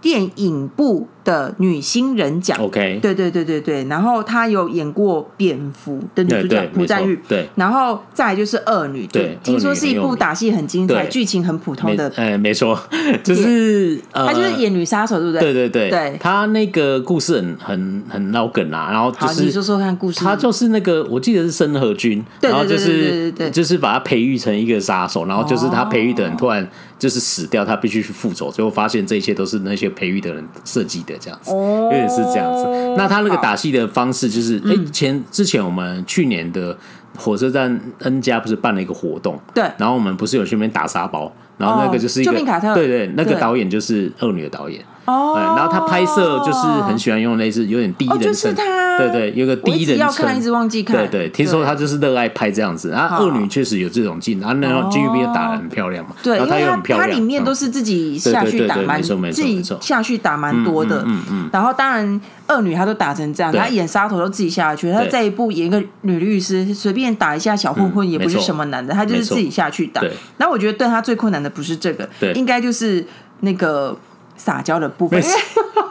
[0.03, 12.79] 电影部的女新人奖，OK，对对对对对，然后她有演过蝙蝠的女主角朴赞玉，对，然后再来就是恶女，对，听说是一部打戏很精彩，剧情很普通的，哎，没错，
[13.25, 15.41] 就是她就是演女杀手，对不对？
[15.41, 31.53] 对对对，对，她那个故事很很很老梗啊，然后就是你说说看故事，她就是那个我记得是申河君，然后就是就是把她培育成一个杀手，然后就是她培育的人突然就是死掉，她必须去复仇，最后发现这一切都是那些培育的人设计的，这样子。
[31.53, 36.77] 有点是这样子，那他那个打戏的方式就是，哎，前之前我们去年的
[37.17, 42.33] 火车站 N 家不是办了一个活动，对，然后我们不是有去那边打沙包，然后那个就是一个，
[42.75, 44.85] 对对，那个导演就是恶女的导演。
[45.07, 70.01] 哦，然后他拍摄就是很喜欢用类似有点第一人称，对对，有个第一人称，要看一直忘记看，对对，听说他就是热爱拍这样子，然后恶女确实有这种劲，然后那个金玉彬打的很漂亮嘛，对，因为他他里面都是自己下去打蛮，自己下去打蛮多的，嗯嗯，然后当然恶女她都打成这样，她演杀头都自己下去，她在一部演一个女律师，随便打一下小混混也不是什么难的，她就是自己下去打，
[70.39, 73.05] 然后我觉得对她最困难的不是这个，应该就是
[73.41, 73.95] 那个。
[74.37, 75.35] 撒娇的部分，因为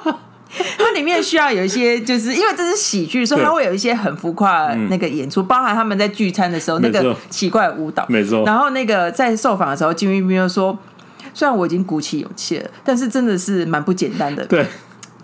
[0.77, 8.43] 它里面需要有一些，就是因为这是喜剧，所以它会有一些很浮夸那个演出，包含他们在聚餐的时候那个奇怪的舞蹈，没错。
[8.45, 10.77] 然后那个在受访的时候，金玉彬又说
[11.33, 14.65] ：“虽然我已经鼓起勇气了，但是真的是蛮不简单的。”对。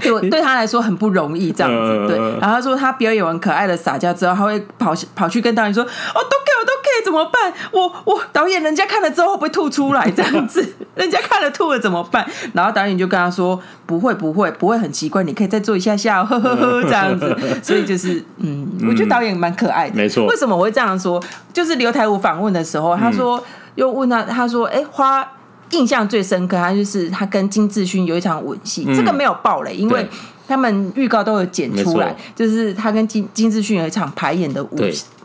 [0.02, 2.18] 对我 对他来说很不容易，这样子对。
[2.40, 6.72] 然后他说他表演完可爱的撒娇之后，他会跑跑去跟导演说：“哦，都给，我都
[7.04, 7.54] 怎么办？
[7.72, 10.10] 我我导演人家看了之后会不会吐出来？
[10.12, 20.26] 这样子， 人家看了吐了怎么办？”然后导演就跟他说：“不会，不会，不会很奇怪，你可以再做一下下，呵呵呵， 这样子。”所以就是嗯，我觉得导演蛮可爱的，没错。
[20.26, 21.22] 为什么我会这样说？
[21.54, 23.44] 就是刘台武访问的时候，他说
[23.76, 25.28] 又问他，他说：“哎，花。”
[25.72, 30.10] 印象最深刻，他就是他跟金志勋有一场吻戏，嗯、这个没有爆雷，因为。
[30.48, 34.76] 他们预告都有剪出来，就是他跟金金志勋有一场排演的舞，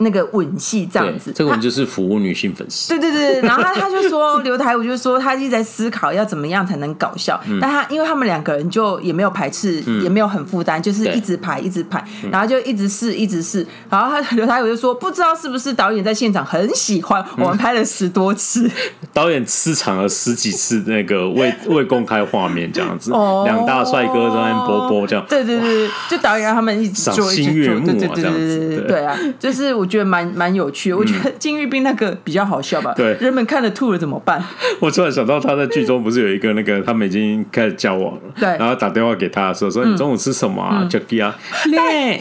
[0.05, 1.33] 那个吻戏这样子。
[1.35, 2.91] 这个就是服务女性粉丝。
[2.91, 13.67] 对对对，然后他 他就说刘台武就说他一直在思考要怎么样才能搞笑，但他因为他们两个人就也没有排斥，也没有很负担，就是一直排一直排，然后就一直试一直试。
[13.91, 18.71] 然后他 刘台武就说不知道是不是导演在现场很喜欢我们拍了十多次，
[19.13, 23.11] 导演吃场了十几次那个 未未公开画面这样子，
[23.45, 25.07] 两大帅哥在那边播播。
[25.07, 25.25] 这样。
[25.29, 30.97] 对对对，就导演让他们一直做，一直做，对对对对对对啊，就是我觉得蛮蛮有趣的。
[30.97, 32.93] 我觉得金玉斌那个比较好笑吧？
[32.97, 34.43] 对，人们看了吐了怎么办？
[34.81, 41.37] 我突然想到他在剧中不是有一个那个他们已经开始交往了，对，然后打电话给他说说你中午吃什么啊？Jackie 啊，
[41.71, 42.21] 对，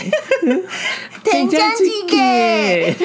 [1.24, 2.96] 添加剂给，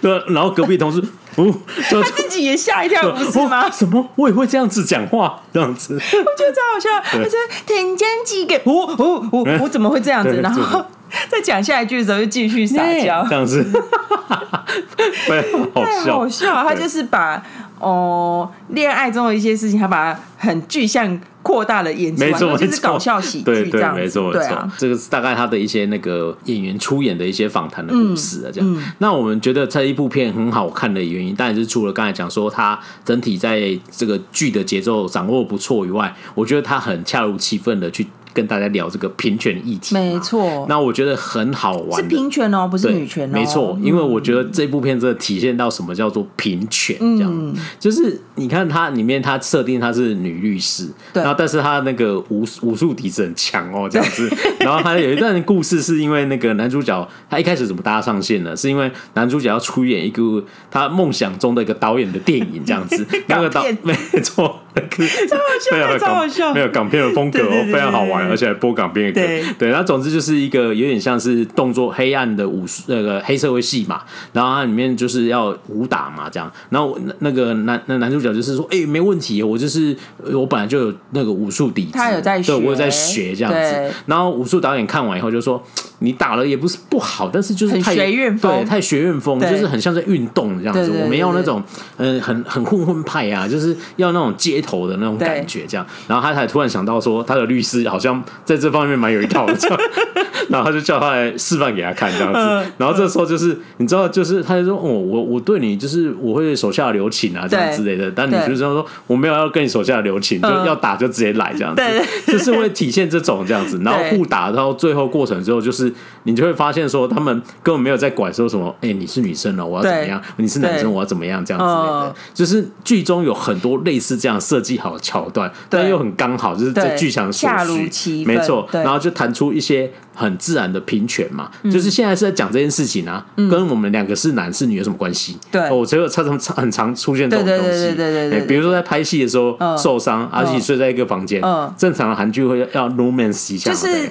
[0.00, 1.00] 对， 然后隔壁同事。
[1.36, 1.46] 哦，
[1.88, 3.70] 他自己也吓一跳，不是吗？
[3.70, 4.06] 什么？
[4.16, 7.18] 我也会这样子讲话，这样子，我觉得超好笑。
[7.18, 10.40] 我说添加剂给，我我我我怎么会这样子？
[10.42, 10.84] 然后
[11.30, 13.62] 再讲下一句的时候就继续撒娇，这样子，
[15.28, 16.18] 非常好笑。
[16.18, 17.42] 好笑，他就是把
[17.78, 21.20] 哦恋爱中的一些事情，他把它很具象。
[21.42, 24.70] 扩大了演技，没错，就是搞笑喜剧这样子，对，对，没错，没错。
[24.78, 28.82] 这个是大概他的一些那个演员出演的一些访谈的故事啊，这样。
[28.98, 38.06] 那我们觉得这一部片很好看的原因，当然是除了刚才讲说它整体在这个剧的节奏掌握不错以外，我觉得他很恰如其分的去。
[38.32, 40.66] 跟大家聊这个平权议题，没错。
[40.68, 43.32] 那我觉得很好玩，是平权哦，不是女权哦。
[43.32, 54.30] 没错，因为我觉得这部片真的体现到什么叫做平权，这样、嗯、就是你看它里面，它设定她是女律师，然后但是她那个武武术底子很强哦，这样子。
[54.60, 58.56] 然后还有一段故事，是因为那个男主角他一开始怎么搭上线呢？
[58.56, 63.06] 是因为男主角要出演一个他梦想中的一个导演的电影，这样子。
[63.26, 64.60] 那个导 没错。
[65.28, 69.46] 超好笑， 超好笑，没有港片的风格哦，非常好玩，而且还播港片的歌。
[69.58, 74.00] 对，然后总之就是一个有点像是动作黑暗的武术那个黑社会戏嘛，
[74.32, 76.50] 然后它里面就是要武打嘛，这样。
[76.70, 79.94] 然后那那个男那男主角就是说，哎，没问题，我就是
[80.32, 83.94] 我本来就有那个武术底子，他有在学，对，我有在学这样子。
[84.06, 85.62] 然后武术导演看完以后就说，
[85.98, 90.90] 你打了也不是不好，但是就是太学院风，对，太学院风，就是很像在运动这样子。
[91.02, 91.62] 我们要那种
[91.98, 94.61] 嗯，很很混混派啊，就是要那种街。
[94.62, 99.78] 头的那种感觉，这样，然后他才突然想到说，他的律师好像在这方面蛮有一套的，这样，
[100.48, 102.70] 然后他就叫他来示范给他看，这样子。
[102.78, 108.10] 然后这时候就是，你知道，就是他就说，哦，我我对你就是我会手下留情啊，这样之类的。
[108.10, 111.82] 但女律师说，我没有要跟你手下留情，就要打就直接来这样子，
[112.32, 113.80] 就是会体现这种这样子。
[113.84, 115.92] 然后互打到最后过程之后，就是
[116.24, 120.22] 你就会发现说，他们根本没有在管说什么，哎，你是女生了，我要怎么样？
[120.36, 121.44] 你是男生，我要怎么样？
[121.44, 122.14] 这样之类的。
[122.34, 124.40] 就是剧中有很多类似这样。
[124.52, 127.48] 设计好的桥段，但又很刚好，就是在剧场所
[127.90, 128.68] 需，没错。
[128.70, 135.38] 然后就弹出一些很自然的平权嘛，就是现在是在讲这件事情啊，跟我们两个是男是女有什么关系？
[135.50, 141.40] 对，我觉得常常很常出现这种东西，对对对，比如说在拍戏的时候受伤，而且睡在一个房间，
[141.78, 144.10] 正常的韩剧会要 romance 一下，就是。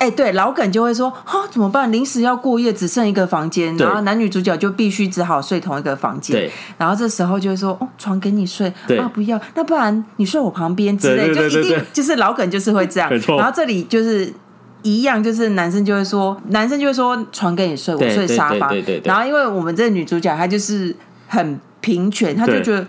[0.00, 1.92] 哎，欸、对，老梗就会说，哈，怎么办？
[1.92, 6.34] 临时要过夜，只剩一个房间，然后男女主角就必须只好睡同一个房间。
[6.34, 13.10] 对，然后这时候就会说，哦，床给你睡，啊，不要，那不然你睡我旁边之类，就一定就是老梗就是会这样。
[13.10, 13.36] 没错。
[13.36, 14.32] 然后这里就是
[14.80, 18.70] 一样，就是男生就会说，男生就会说，床给你睡，我睡沙发。
[18.70, 19.08] 对对对，对对对。
[19.08, 20.96] 然后因为我们这个女主角她就是
[21.28, 22.86] 很平权，她就觉得。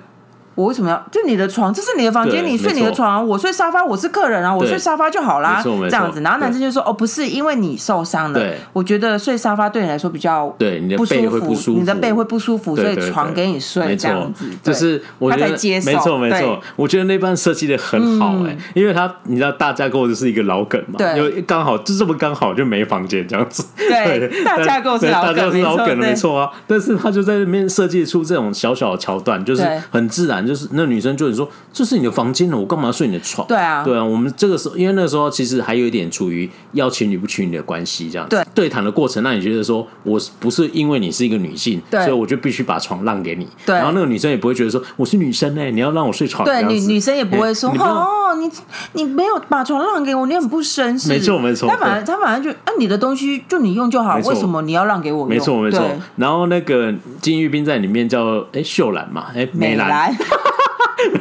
[0.55, 1.05] 我为什么要？
[1.11, 5.61] 就你的床，这是你的房间，你睡你的床，我睡沙发，我是客人啊，我睡沙发就好啦。
[5.63, 6.21] 这样子。
[6.21, 23.63] 然后男生就说：“哦，不是，因为你受伤了，我觉得睡沙发对你来说比较对你的背会不舒服，你的背会不舒服，所以床给你睡这样子。”就是我觉得没错没错，我觉得那班设计的很好哎，因为他你知道大架构就是一个老梗嘛，因为刚好就这么刚好就没房间这样子。
[23.77, 26.51] 对， 大架构是老梗，是老梗没错啊。
[26.67, 30.40] 但是他就在那边设计出这种小小的桥段，就是很自然。
[30.45, 33.47] 就是那女生就是说，这是你的房间了，我干嘛要睡你的床？
[33.47, 34.03] 对啊，对啊。
[34.03, 39.21] 我们这个时候，因为那个时候其实还有一点处于要娶女不娶女的关系，这样子对对谈的过程。
[39.23, 43.47] 那你觉得说，我不是因为你是一个女性，对所以我就必须把床让给你？
[43.65, 43.75] 对。
[43.75, 46.43] 然后那个女生也不会觉得说，我是女生哎、欸，你要让我睡床？
[46.45, 48.49] 对，女女生也不会说，哦，你
[48.93, 51.09] 你没有把床让给我，你很不绅士。
[51.09, 51.69] 没错没错。
[51.69, 55.29] 他反正他反正就啊，你的东西就你用就好，为什么你要让给我用？
[55.29, 55.83] 没错没错。
[56.15, 60.15] 然后那个金玉彬在里面叫哎、欸、秀兰嘛，哎、欸、美兰。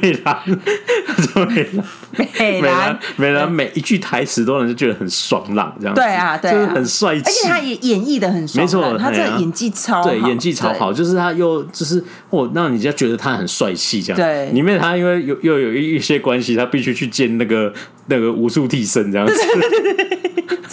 [0.01, 0.37] 美兰
[1.35, 1.85] 美兰，
[2.17, 17.73] 美兰，美兰，美兰，每一句台词都让人觉得很爽朗，这样子，对啊，对，就是很帅气，而且他也演绎的很爽，没错，他这个演技超好，对，演技超好，就是他又就是哦，让人家觉得他很帅气，这样，对，里面他因为有又有一一些关系，他必须去见那个
[18.11, 19.35] 那个武术替身，这样子。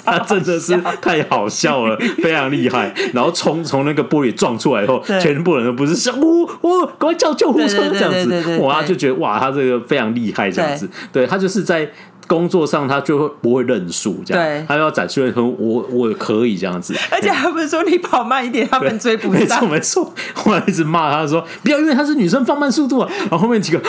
[0.04, 2.94] 他真的是太好笑了， 非常厉害。
[3.14, 8.58] 然后从从那个玻璃撞出来以后，全部人都不是想，呜呜，赶快叫救护车这样子。
[8.60, 10.90] 哇，就觉得哇，他这个非常厉害这样子。
[11.12, 11.92] 对，他就是在
[12.26, 16.96] 工作上，他就会不会认输这样，他要展示说，我我可以这样子。
[17.12, 19.42] 而且他不是说你跑慢一点，他们追不上。
[19.42, 23.10] 没错没错，后来一直骂他说，不要因为他是女生放慢速度啊。
[23.24, 23.82] 然后后面几个。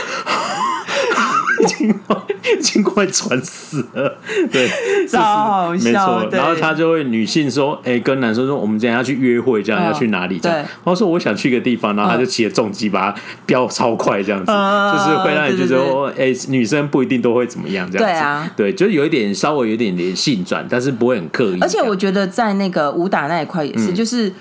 [1.69, 4.19] 已经快喘死了，
[4.51, 4.69] 对，
[5.09, 6.29] 超好笑，没错。
[6.33, 10.39] 然后他就会女性说：“哎、欸，跟男生说，我们今天要去约会，这样、哦、要去哪里？
[10.39, 21.59] 这样。”然后说：“我想去一个地方。”然后他就骑着重机把它飙超快，这样子，嗯、就是会让你觉得说：“哎、欸，女生不一定都会怎么样。”这样子，对啊，对，就是有一点稍微有一点点性转，但是不会很刻意。
[21.61, 24.33] 而且我觉得在那个武打那一块也是，嗯、就是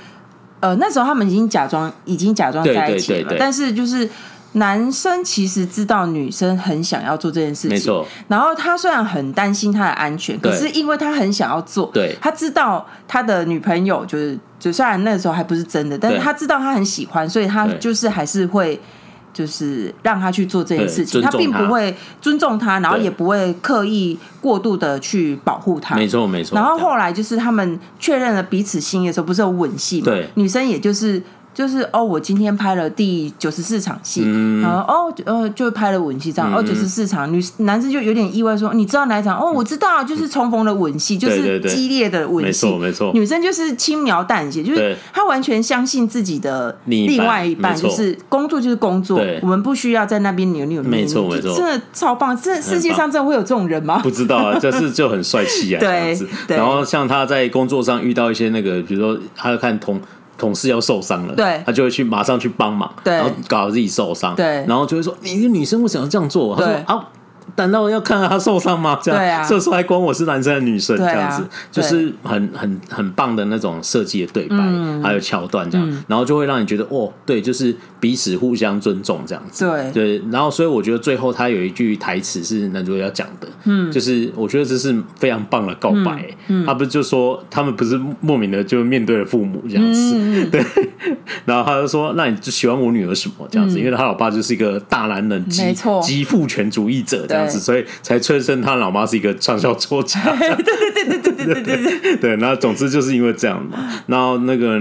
[0.59, 4.09] 呃，那时候他们已经假装已经假装在一起了，对对对对，但是就是。
[4.53, 8.05] 男生其实知道女生很想要做这件事情，没错。
[8.27, 18.79] 然后他虽然很担心他的安全，可是因为他很想要做，对，他知道他的女朋友就是，就虽然那个时候还不是真的，但是他知道他很喜欢，所以他就是还是会，
[19.31, 21.21] 就是让他去做这件事情。
[21.21, 25.95] 他并不会尊重他，然后也不会刻意过度的去保护他。
[25.95, 26.55] 没错，没错。
[26.55, 30.05] 然后后来就是他们确认了彼此心意的时候，不是有吻戏吗？
[30.05, 31.21] 对，女生也就是。
[31.57, 39.39] 就是哦，我今天拍了第九十四场戏，嗯、然后哦呃就拍了吻戏这样，嗯、哦九十四场，女男生就有点意外说，你知道哪一场？
[39.39, 43.11] 哦，我知道，就是重逢的吻戏，就是激烈的吻戏，没错没错。
[43.15, 52.39] 女生就是轻描淡写，就是她完全相信自己的另外一半，就是工作就是工作，我们不需要在那边扭扭没错没错，真的超棒。
[52.39, 53.99] 这世界上真的会有这种人吗？
[54.03, 56.15] 不知道啊，就是就很帅气啊， 对，
[56.47, 56.55] 对。
[56.55, 59.99] 然后像他在工作上遇到一些那个，比如说他要看同。
[60.37, 67.07] 同事要受伤了，对，他就会去马上去帮忙，对，然后搞得自己受伤，对，然后就会说：“你一个女生为什么要这样做？”他说：“啊。”
[67.57, 68.97] 难道要看到他受伤吗？
[69.03, 70.95] 这样，对啊，这时候还管我是男生还是女生？
[70.95, 74.57] 这样子，就是很很很棒的那种设计的对白，
[75.03, 79.65] 还有桥段这样，然后就会让你觉得哦，对，就是彼此互相尊重这样子。
[79.65, 86.25] 对对，然后所以我觉得最后他有一句台词是男主角要讲的，嗯，就是我觉得这是非常棒的告白。
[86.47, 90.63] 嗯他不是就说他们不是莫名的就面对了父母这样子， 对，
[91.45, 97.46] 然后他就说：“那你就喜欢我女儿什么这样子？”因为他老爸就是一个大男人，极极父权主义者这样。
[97.47, 100.19] 所以才催生他老妈是一个畅销作家。
[100.37, 102.35] 对对对对对对对对对对。
[102.37, 103.77] 然后 总之就是因为这样嘛。
[104.07, 104.79] 然后那个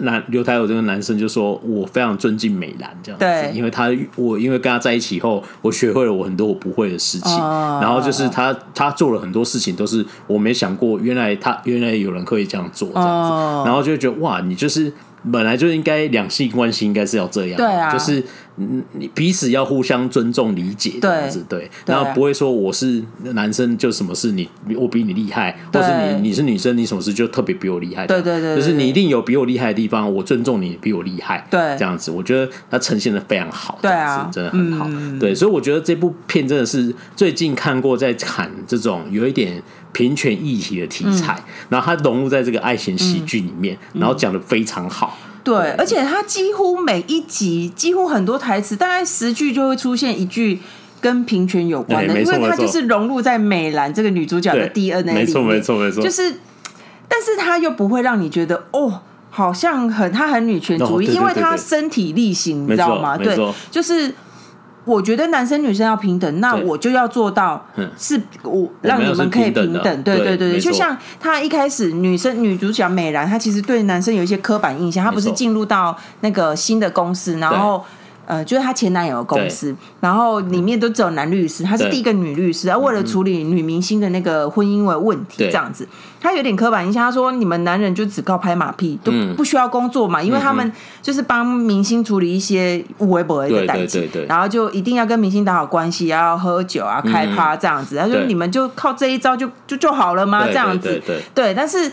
[0.00, 7.32] 男刘台友这个男生就说：“我非常尊敬美兰这样子，因为他我因为跟他在一起后，我学会了我很多我不会的事情。
[7.40, 13.30] 哦、然后就是他他做了很多事情都是我没想过，原来他原来有人可以这样做这样子。
[13.32, 14.92] 哦、然后就觉得哇，你就是。”
[15.32, 18.22] 本来就应该两性关系应该是要这样，对啊，就是
[18.56, 23.02] 你彼此要互相尊重理解这样子，对，然后不会说我是
[23.32, 34.88] 男生就什么事你我比你厉害，或是你你是女生你什么事就特别比我厉害，对对对，就是你一定有比我厉害的地方，我尊重你比我厉害，对，这样子我觉得它呈现的非常好，对啊，真的很好，
[35.18, 39.62] 对，所以我觉得这部片真的是最近看过在砍这种有一点。
[39.94, 45.16] 平权议题的题材，嗯、然后它融入在这个爱情喜剧里面，嗯、然后讲的非常好。
[45.16, 50.58] 对，对而且他几乎每一集，几乎很多台词，大概十句就会出现一句
[51.00, 55.14] 跟平权有关的，欸、因为他就是融入在美兰这个女主角的 DNA 里面。
[55.14, 56.02] 没错，没错，没错。
[56.02, 56.40] 就是，
[57.06, 63.16] 但是他又不会让你觉得哦，好像很她很女权主义，因为她身体力行，你知道吗？
[63.16, 63.38] 对，
[63.70, 64.14] 就是。
[64.84, 67.64] 我觉得男生女生要平等，那我就要做到
[67.96, 70.02] 是我让你们可以平等。
[70.02, 75.04] 对对对对，就像他一开始女生女主角美兰，她其实对男生有一些刻板印象。
[75.04, 77.84] 她不是进入到那个新的公司，然后
[78.26, 85.86] 呃，就是她前男友的公司，然后里面都只有男律师，她是第一个女律师，然后为了处理女明星的那个婚姻的问题，这样子。
[86.20, 90.72] 她有点刻板印象，她说：“你们男人就只靠拍马屁，都不需要工作嘛，因为他们
[91.02, 97.96] 就是帮明星处理一些无微博的代志，然后就一定要跟明星打好关系，要喝酒啊、开趴这样子。
[97.96, 100.46] 她说你们就靠这一招就就就好了吗？
[100.46, 101.02] 这样子，
[101.34, 101.52] 对。
[101.52, 101.92] 但是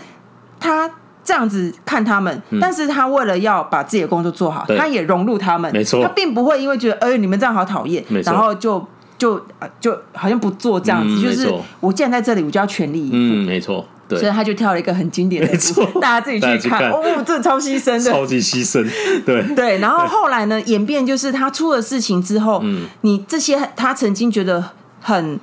[0.62, 0.90] 他
[1.24, 6.02] 这样子看他们，但是他为了要把自己的工作做好，他也融入他们，没错。
[6.02, 8.86] 他并不会因为觉得哎，你们这样好讨厌，然后就
[9.18, 9.40] 就
[9.80, 16.80] 就好像不做这样子，就是我既然在这里，我就要全力以赴，嗯，没错。”所以他就跳了一个很经典的舞，错 大家自己去看。
[16.80, 18.86] 去哦，这超牺牲的，超级牺牲。
[19.26, 24.62] 对 对，然后后来呢，演变就是他出了事情之后，嗯，你这些他曾经觉得
[25.00, 25.40] 很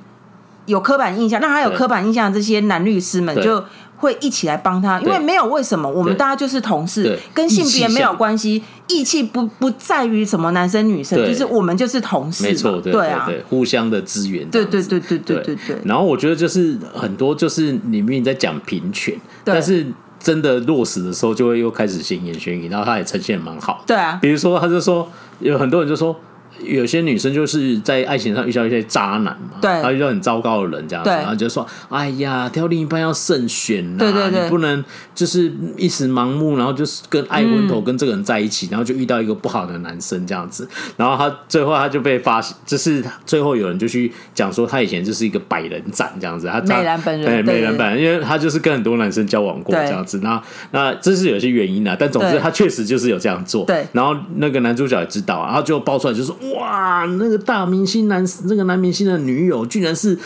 [0.67, 3.63] 有刻板印象，那他有刻板印象的这些男律师们就。
[3.99, 15.55] 会一起来帮他，因为没有为什么，我们大家就是同事，跟性别没有关系，义气不不在于什么男生女生，就是我们就是同事，没错，对啊，互相的资源，对对对对对对。
[15.55, 15.77] 对。
[15.83, 19.85] 然后我觉得就是很多就是你明明在讲平权，但是
[20.19, 25.07] 真的落实的时候，就会又开始闲言闲语，然后他也呈现蛮好，对啊，比如说他就说
[25.39, 26.15] 有很多人就说。
[26.63, 34.83] 有些女生就是在爱情上遇到一些渣男嘛，对，然后遇到很糟糕的人这样子，然后就说：“哎呀，挑另一半要慎选呐，对对对，你不能
[35.15, 40.67] 就是一时盲目，然后就是跟爱昏头跟这个人在一起，嗯、然后就遇到一个不好的男生这样子。
[40.97, 50.19] 然后他最后他就被发现，就是最后有人就去讲说他以前就是一个百人斩这样子，他美男本人对美男本人，因为他就是跟很多男生交往过这样子。
[50.21, 50.41] 那
[50.71, 53.65] 那这是有些原因的，但总之他确实就是有这样做。
[53.65, 57.29] 对，然后那个男主角也知道，然后就爆出来就是哇那。
[57.29, 60.17] 个大明星男，那个男明星的女友居然是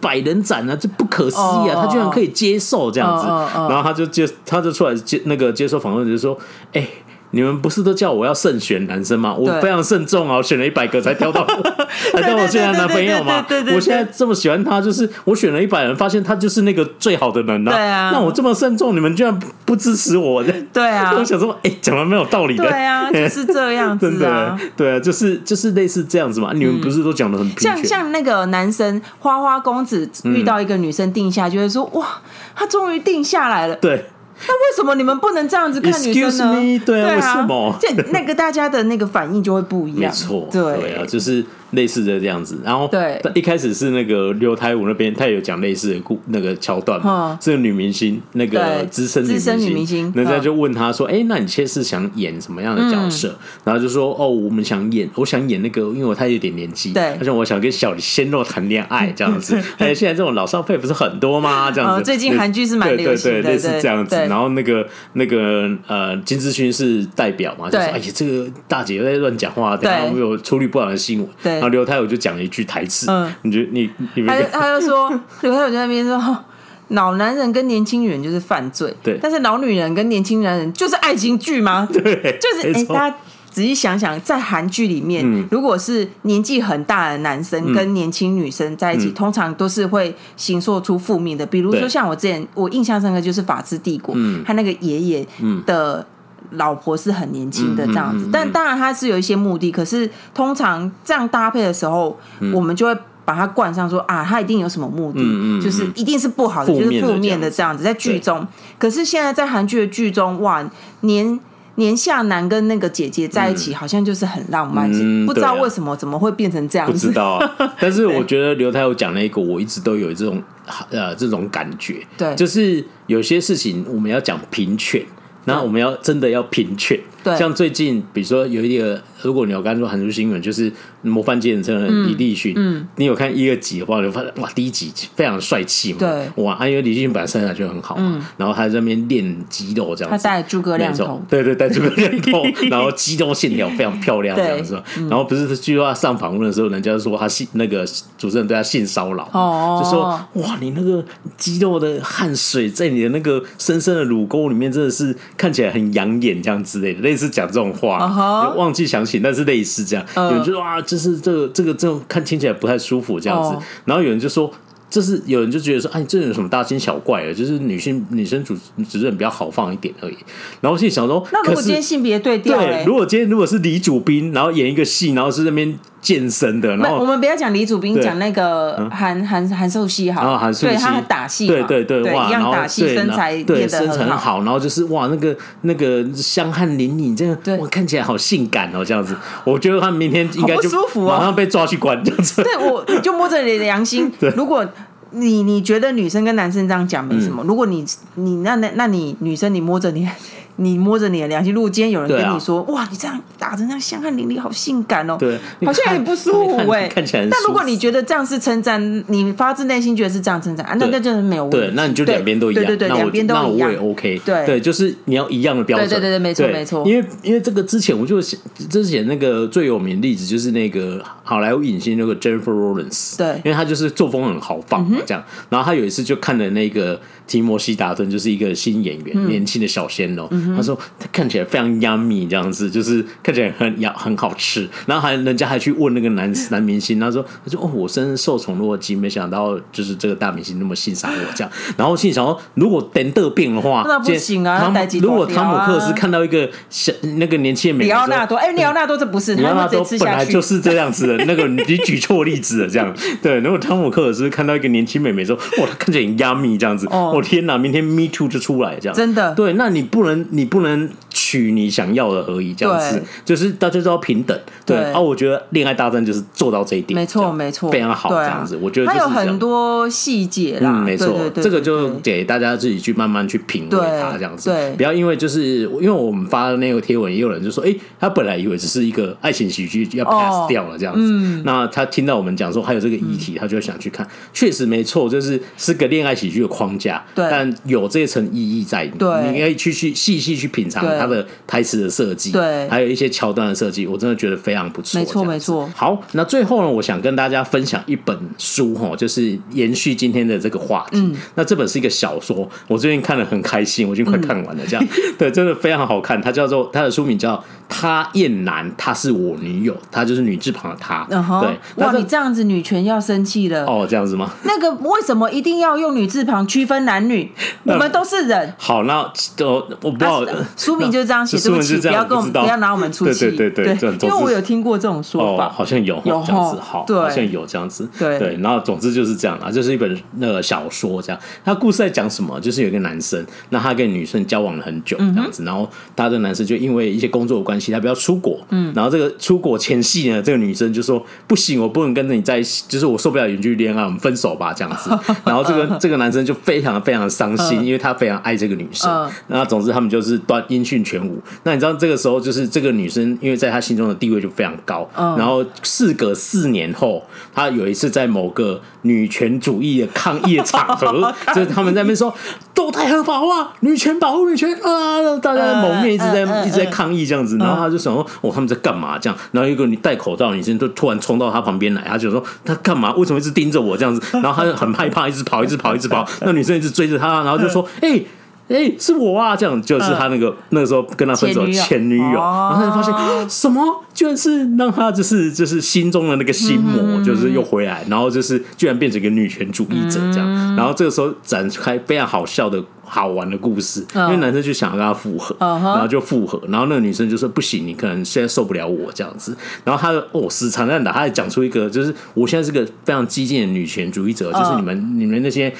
[0.00, 3.70] 百人斩啊，这不可思议啊！Oh, 他居然可以接受这样子，oh, oh, oh.
[3.70, 6.36] 然后他就接，他就出来接那个接受访问，就说
[6.74, 6.88] ：“哎、欸。”
[7.32, 9.34] 你们不是都叫我要慎选男生吗？
[9.34, 11.70] 我非常慎重啊，我选了一百个才挑到我，
[12.12, 13.44] 才挑我现在男朋友嘛。
[13.74, 17.72] 我现在这么喜欢他，就是我选了一百人，发现他就是那个最好的人啊。
[17.72, 20.44] 对啊，那我这么慎重，你们居然不支持我？
[20.72, 22.64] 对啊， 我想说，哎、欸，讲的没有道理的。
[22.64, 24.58] 对啊，就是这样子啊。
[24.76, 26.52] 对啊，就是就是类似这样子嘛。
[26.54, 32.06] 你们不是都讲的很像像那个男生花花公子遇到一个女生定下，就会说哇，
[32.54, 33.74] 他终于定下来了。
[33.76, 34.04] 对。
[34.48, 36.82] 那为什么你们不能这样子看女生呢？
[36.84, 37.76] 对啊，对啊，为什么？
[37.80, 40.10] 这那个大家的那个反应就会不一样。
[40.10, 41.44] 没错，对啊，就是。
[41.72, 59.58] 类似的这样子，然后对，一开始是那个刘台武那边，他也有讲类似的故那个桥段嘛，是个女明星，那个资深资深女明星，人家就问他说：“哎，那你现在是想演什么样的角色？”然后就说：“哦，我们想演，我想演那个，因为我太有点年纪，对，而且我想跟小鲜肉谈恋爱这样子。
[59.78, 61.70] 哎，现在这种老少配不是很多吗？
[61.70, 64.14] 这样子，最近韩剧是蛮流行的，类似这样子。
[64.16, 71.28] 然后那个那个呃，金志勋是代表嘛，就说：哎呀，这个大姐又在乱讲话，等下会有出力不好的新闻。
[71.42, 72.42] 对，然后刘太友就讲了。
[72.42, 75.08] 一句台词，嗯，你觉得你你他他就说，
[75.42, 76.44] 刘太武在那边说，
[76.88, 81.86] 老男人跟年轻女人就是犯罪，对，但是老女人跟年轻男人就是爱情剧吗？
[81.94, 83.16] 对，就是哎、欸，大家
[83.48, 95.26] 仔细想想，在韩剧里面，嗯、如果是年纪很大的男生跟年轻女生在一起，嗯、通常都是会行说出负面的，比如说像我之前我印象深刻就是《法治帝国》，嗯，他那个爷爷
[95.64, 96.04] 的。
[96.52, 99.70] 老婆是很年轻的这样子，但当然他是有一些目的。
[99.70, 102.18] 可是通常这样搭配的时候，
[102.52, 105.20] 我们就会把它冠上说啊，他一定有什么目的，
[105.62, 107.84] 就是一定是不好的，就是负面的这样子。
[107.84, 108.46] 在剧中，
[108.78, 110.68] 可是现在在韩剧的剧中，哇，
[111.00, 111.38] 年
[111.76, 114.90] 年下男跟那个姐姐在一起，好像就是很浪漫，
[115.24, 116.92] 不知道为什么怎么会变成这样子。
[116.92, 117.40] 不知道，
[117.80, 120.42] 但是我觉得刘太有讲了一个，我一直都有这种
[120.90, 125.02] 呃这种感觉，对，就是有些事情我们要讲平权。
[125.44, 147.84] 那我们要真的要平权，对，像最近比如说有一个，如果你有刚说韩剧新闻，就是模范计程车李立勋，嗯，你有看一二集的话，就发现哇，第一集非常帅气嘛，对，哇，因为李立勋本来身材就很好嘛，然后他在那边练肌肉这样子，他带诸葛亮头，对对，带诸葛亮头， 然后肌肉线条非常漂亮 这样子，然后不是据说他上访问的时候，人家说他性那个
[148.18, 150.02] 主持人对他性骚扰，哦，就说
[150.42, 151.04] 哇，你那个
[151.36, 155.16] 肌肉的汗水在你的那个深深的乳沟里面，真的是。
[155.36, 158.54] 看起来很养眼，这样之类的，类似讲这种话，uh huh.
[158.56, 160.04] 忘记详情，但是类似这样。
[160.14, 160.30] Uh.
[160.30, 163.62] 有人就说啊，就是这个这个这种看听起来不太舒服这样子，uh.
[163.84, 164.52] 然后有人就说。
[164.92, 167.32] 这是有人就觉得说，哎、啊，这有什么大惊小怪的？
[167.32, 168.54] 就是女性女生主
[168.86, 170.16] 主任比较豪放一点而已。
[170.60, 190.68] 然后我心里想说，那如果今天性别对调，对，如果今天如果是李主斌，然后演一个戏，然后是那边健身的，然后我们不要讲李祖斌，讲那个韩韩韩寿熙好，韩寿熙，对他打戏，对对对，哇，一样打戏，身材对身材很好，然后就是哇，那个那个香汗淋漓，这样哇，看起来好性感哦，这样子，我觉得他明天应该就
[191.06, 192.42] 马上被抓去关这样子。
[192.42, 194.66] 对，我就摸着你的良心， 如果。
[195.14, 197.44] 你你觉得女生跟男生这样讲没什么？
[197.44, 197.84] 嗯、如果你
[198.14, 200.08] 你那那那你女生你摸着你。
[200.56, 206.86] 你摸着你的良心，如果今天有人跟你说：“啊、哇，你这样打成这样香汗淋漓，好性感哦！”对，好像很不舒服哎。
[206.88, 211.58] 看起来，但如果你觉得这样是称赞，你发自内心觉得是这样称赞，啊，那那真的没有问题。
[211.58, 212.64] 对，那你就两边都一样。
[212.64, 213.58] 对对对，两边都一样。
[213.58, 214.20] 那我也 OK。
[214.24, 215.88] 对对，就是你要一样的标准。
[215.88, 216.86] 对对对，没错没错。
[216.86, 223.16] 因为因为这个之前我就之前那个最有名的例子就是那个好莱坞影星那个 Jennifer Lawrence。
[223.16, 225.24] 对，因为他就是作风很豪放嘛，这样。
[225.48, 230.30] 然后他有一次就看了那个提摩西·达顿，就是一个新演员，年轻的小鲜肉。
[230.56, 231.28] 他说他看。
[231.32, 241.50] 起来非常 yummy 这样子，就是看起来很要很好吃，然后还人家还去问那个男男明星，他说他说哦，我真是受宠若惊，没想到就是这个大明星那么欣赏我这样。
[241.74, 244.70] 然后心里想说，如果等得病的话，那不行啊。
[245.00, 253.38] 如果汤姆克斯看到一个小那个年轻的美，里奥纳多，哎，里奥纳多这不是，里奥纳多本来就是这样子的，那个 你举错例子了，这样对。
[253.40, 259.34] 如果汤姆克斯看到一个年轻美眉说，哇，她看起来很 yummy 这样子，哦天哪，明天 Me Too 就出来这样，真的。
[259.34, 259.52] 对。
[259.54, 260.88] 那你不能，你不能。
[261.14, 264.38] 取你想要的而已，这样子，就是大家都要平等。
[264.66, 268.58] 对啊，我觉得《恋爱大战》就是做到这一点，没错没错，非常好，这样子。
[268.60, 274.50] 我觉得它有很多细节啦，没错，这个就给大家自己去慢慢去品味它，这样子。
[274.50, 295.70] 对，不要因为就是因为我们发的那个贴文，也有人就说，哎，他本来以为只是一个爱情喜剧要 pass 掉了这样子，那他听到我们讲说还有这个议题，他就想去看，确实没错，就是是个恋爱喜剧的框架，但有这层意义在，对，你可以去去细细去品尝它的台词的设计，对，还有一些桥段的设计，我真的觉得非常不错，没错没错。
[295.74, 301.14] 好，那最后呢，我想跟大家分享一本书哈，就是延续今天的这个话题。
[301.34, 304.86] 那这本是一个小说，我最近看了很开心，我已经快看完了，这样，
[305.16, 306.20] 对，真的非常好看。
[306.20, 307.36] 它叫做它的书名叫
[307.68, 311.06] 《他厌男，她是我女友》，她就是女字旁的她。
[311.08, 314.30] 对，哇，你这样子女权要生气了哦，这样子吗？
[314.44, 317.30] 那个为什么一定要用女字旁区分男女？
[317.64, 318.54] 我们都是人。
[318.58, 318.98] 好，那
[319.40, 320.24] 我我不知道，
[320.56, 328.36] 书名就是这样写，对不起，不要跟我们不要拿我们出气，对对对，因为我有听过这种说法，好像有有这样子，好，好像有这样子，对对。
[328.42, 331.20] 然后总之就是这样啊，就是一本那个小说这样。
[331.44, 332.38] 他故事在讲什么？
[332.40, 344.90] 就是有一个男生，那他跟女生交往了很久这样子，然后他的男生就因为一些工作的关系，他不要出国，嗯，然后这个出国前夕呢，这个女生就说不行，我不能跟着你在一起，就是我受不了远距离恋爱，我们分手吧这样子。
[345.24, 349.10] 然后这个这个男生就非常非常的伤心，因为他非常爱这个女生。
[349.28, 351.18] 那总之他们就是断音讯全无。
[351.44, 354.88] 那你知道这个时候就是这个女生，因为在他心中的地位就非常高。
[355.16, 357.02] 然后事隔四年后，
[357.34, 362.12] 他有一次在某个女权主义的抗议的场合， 就是他们在那边说
[362.54, 367.36] 堕胎合法化，女权保护女权啊，大家蒙面一直在一直在抗议这样子。
[367.38, 369.18] 然后他就想说，哦，他们在干嘛这样？
[369.32, 372.92] 然后一个你戴口罩的女生就突然冲到他旁边来，他就说他干嘛？
[372.94, 374.02] 为什么一直盯着我这样子？
[374.20, 376.06] 然后他就很害怕，一直跑，一直跑，一直跑。
[376.22, 378.02] 那女生一直追着他，然后就说，哎。
[378.48, 379.34] 哎、欸，是我啊！
[379.34, 382.20] 这样就是他那个、嗯、那个时候跟他分手的前女友，女友。
[382.20, 392.62] 哦、然后他就发现什么，居然是让他就是就是心中的那个心魔，嗯、就是又回来，然后就是居然变成一个女权主义者这样，嗯、然后这个时候展开非常好笑的。
[392.94, 399.34] 好玩的故事，因为男生就想要跟他复合，然后就复合，然后那个女生就说不行，你可能现在受不了我这样子，
[399.64, 405.50] 然后他哦死缠烂打，他还讲出一个就是我现在是个非常激进的女权主义者，就是你们你们那些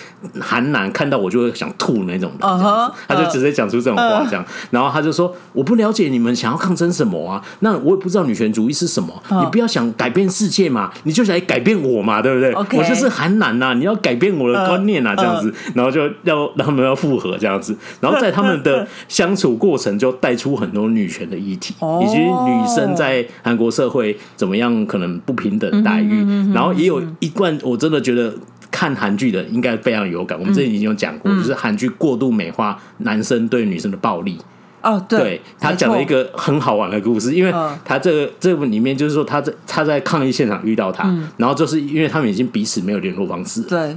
[0.42, 12.52] 韩男看到我就会想吐那种的，这样子，他就直接讲出这种话这样，然后他就说我不了解你们想要抗争什么啊，那我也不知道女权主义是什么，你不要想改变世界嘛，你就想来改变我嘛，对不对？
[12.78, 17.21] 我就是韩男呐，你要改变我的观念啊，这样子，然后就要让他们要复合。
[17.22, 26.24] 和这样子，然后在他们的相处过程就带出很多女权的议题，以及女生在韩国社会怎么样可能不平等待遇。
[26.52, 28.34] 然后也有一段我真的觉得
[28.70, 30.38] 看韩剧的应该非常有感。
[30.38, 34.36] 我们之前已经有讲过，就是韩剧过度美化男生对女生的暴力。
[34.82, 37.54] 哦，对，他讲了一个很好玩的故事，因为
[37.84, 41.04] 他这个这部里面就是说他在他在抗议现场遇到他，
[41.36, 43.62] 然后就是因为他们已经彼此没有联络方式。
[43.62, 43.96] 对。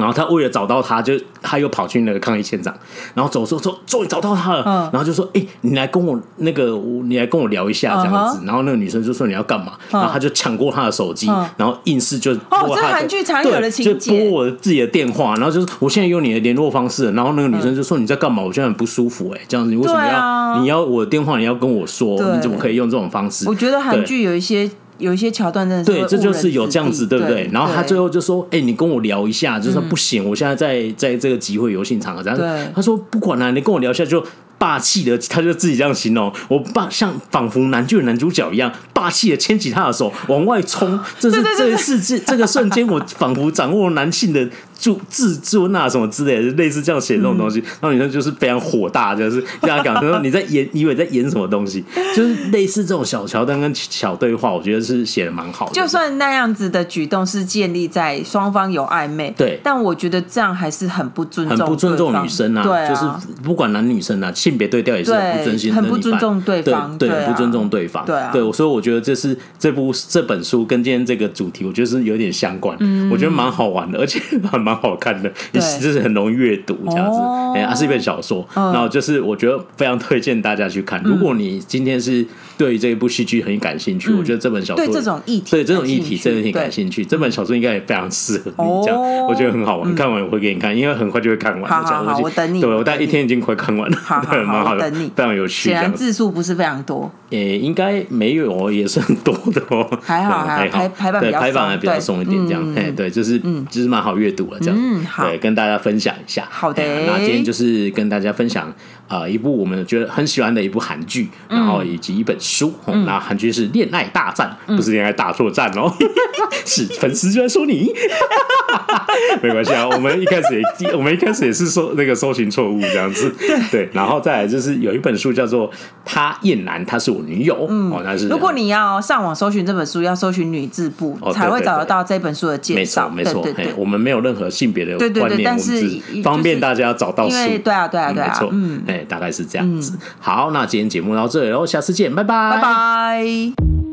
[0.00, 2.74] 然后他为了找到他，就他又跑去那个抗议现场，
[3.14, 4.62] 然后走走走，终于找到他了。
[4.66, 6.70] 嗯、然后就说：“哎、欸，你来跟我那个，
[7.04, 8.40] 你来跟我聊一下这样子。
[8.42, 17.10] 嗯”然后那个女生就说：“你要干嘛？”嗯、然后他就抢过他的手机，嗯、然后硬是就哦，这韩剧常有的情节，就拨我自己的电话，然后就是我现在有你的联络方式。
[17.12, 18.42] 然后那个女生就说：“你在干嘛？
[18.42, 21.38] 我现在很不舒服。”哎，这样子，你为什么要、啊、你要我的电话？
[21.38, 23.48] 你要跟我说，你怎么可以用这种方式？
[23.48, 24.70] 我觉得韩剧有一些。
[25.00, 27.50] 有一些桥段真的是对，这就是有这样子，对不对？
[27.52, 32.42] 然后他最后就说：“哎，你跟我聊一下。”就说不行，我现在在在这个集会游戏场合，然后
[32.74, 34.24] 他说：“不管了，你跟我聊一下。”就
[34.58, 44.48] 霸气的，他就自己这样形容：“我霸像仿佛男剧的男主角一样，霸气的牵起他的手往外冲。”这是这一世纪这个瞬间，我仿佛掌握了男性的。
[44.80, 51.84] 自自尊啊，什么之类的，类似这样写这种东西，然后女生就是非常火大，就是跟他讲，他说你在演，以为在演什么东西，
[52.16, 55.72] 就是类似这种小桥段跟小对话，我觉得是写的蛮好的。
[55.72, 63.04] 就算那样子的举动是建立在双方有暧昧，对，但我觉得这样还是很不尊重，很不尊重女生啊，对，就是
[63.42, 74.20] 不管男女生啊，性别对调也是很不尊心，很不尊重对方，对，不尊重对方，对啊，对，所以我觉得这是这部这本书跟今天这个主题，我觉得是有点相关，嗯，我觉得蛮好玩的，而且
[74.50, 77.18] 还 蛮好看的，你 就是很容易阅读这样子。
[77.54, 81.02] 哎，它是一本小说，然后就是我觉得非常推荐大家去看。
[81.02, 82.24] 如果你今天是
[82.60, 87.02] 对这一部戏剧很感兴趣，我觉得这本小说对这种议题，对这种议题真的挺感兴趣。
[87.02, 89.94] 这本小说应该也非常适合你这样，我觉得很好玩。
[89.94, 91.70] 看完我会给你看，因为很快就会看完。
[91.70, 92.60] 好好好，我等你。
[92.60, 93.96] 对，我大概一天已经快看完了。
[93.96, 95.10] 好好好， 的等你。
[95.16, 95.70] 非常有趣。
[95.70, 97.10] 显然字数不是非常多。
[97.30, 99.88] 诶，应该没有，也是很多的哦。
[100.02, 102.74] 还好还好，排排版排版还比较松一点，这样。
[102.74, 103.38] 哎，对，就是
[103.70, 104.76] 就是蛮好阅读了这样。
[104.78, 106.46] 嗯，好，对，跟大家分享一下。
[106.50, 106.82] 好的。
[107.06, 108.70] 那今天就是跟大家分享
[109.10, 112.72] 呃一部我们觉得很喜欢的一部韩剧，然后以及一本书。
[113.04, 115.92] 那韩剧是《恋爱大战》，不是《恋爱大作战》哦，
[116.64, 117.92] 是粉丝就在说你。
[119.42, 123.34] 没关系啊，我们一开始也我们一开始也是说那个搜寻错误这样子。
[123.70, 125.68] 对，然后再来就是有一本书叫做
[126.04, 127.54] 《他厌男，她是我女友》。
[127.92, 128.28] 哦，那是。
[128.28, 133.08] 如果你要上网搜寻这本书，要搜寻女字部才会找得到这本书的介绍。
[133.08, 133.74] 没错，没错。
[133.76, 137.34] 我们没有任何性别的观念，但是方便大家找到书。
[137.64, 138.28] 对啊，对啊，对啊。
[138.28, 139.98] 没错，嗯，哎，大概是这样子。
[140.18, 143.89] 好，那今天节目到这里喽，下次见，拜拜，拜拜。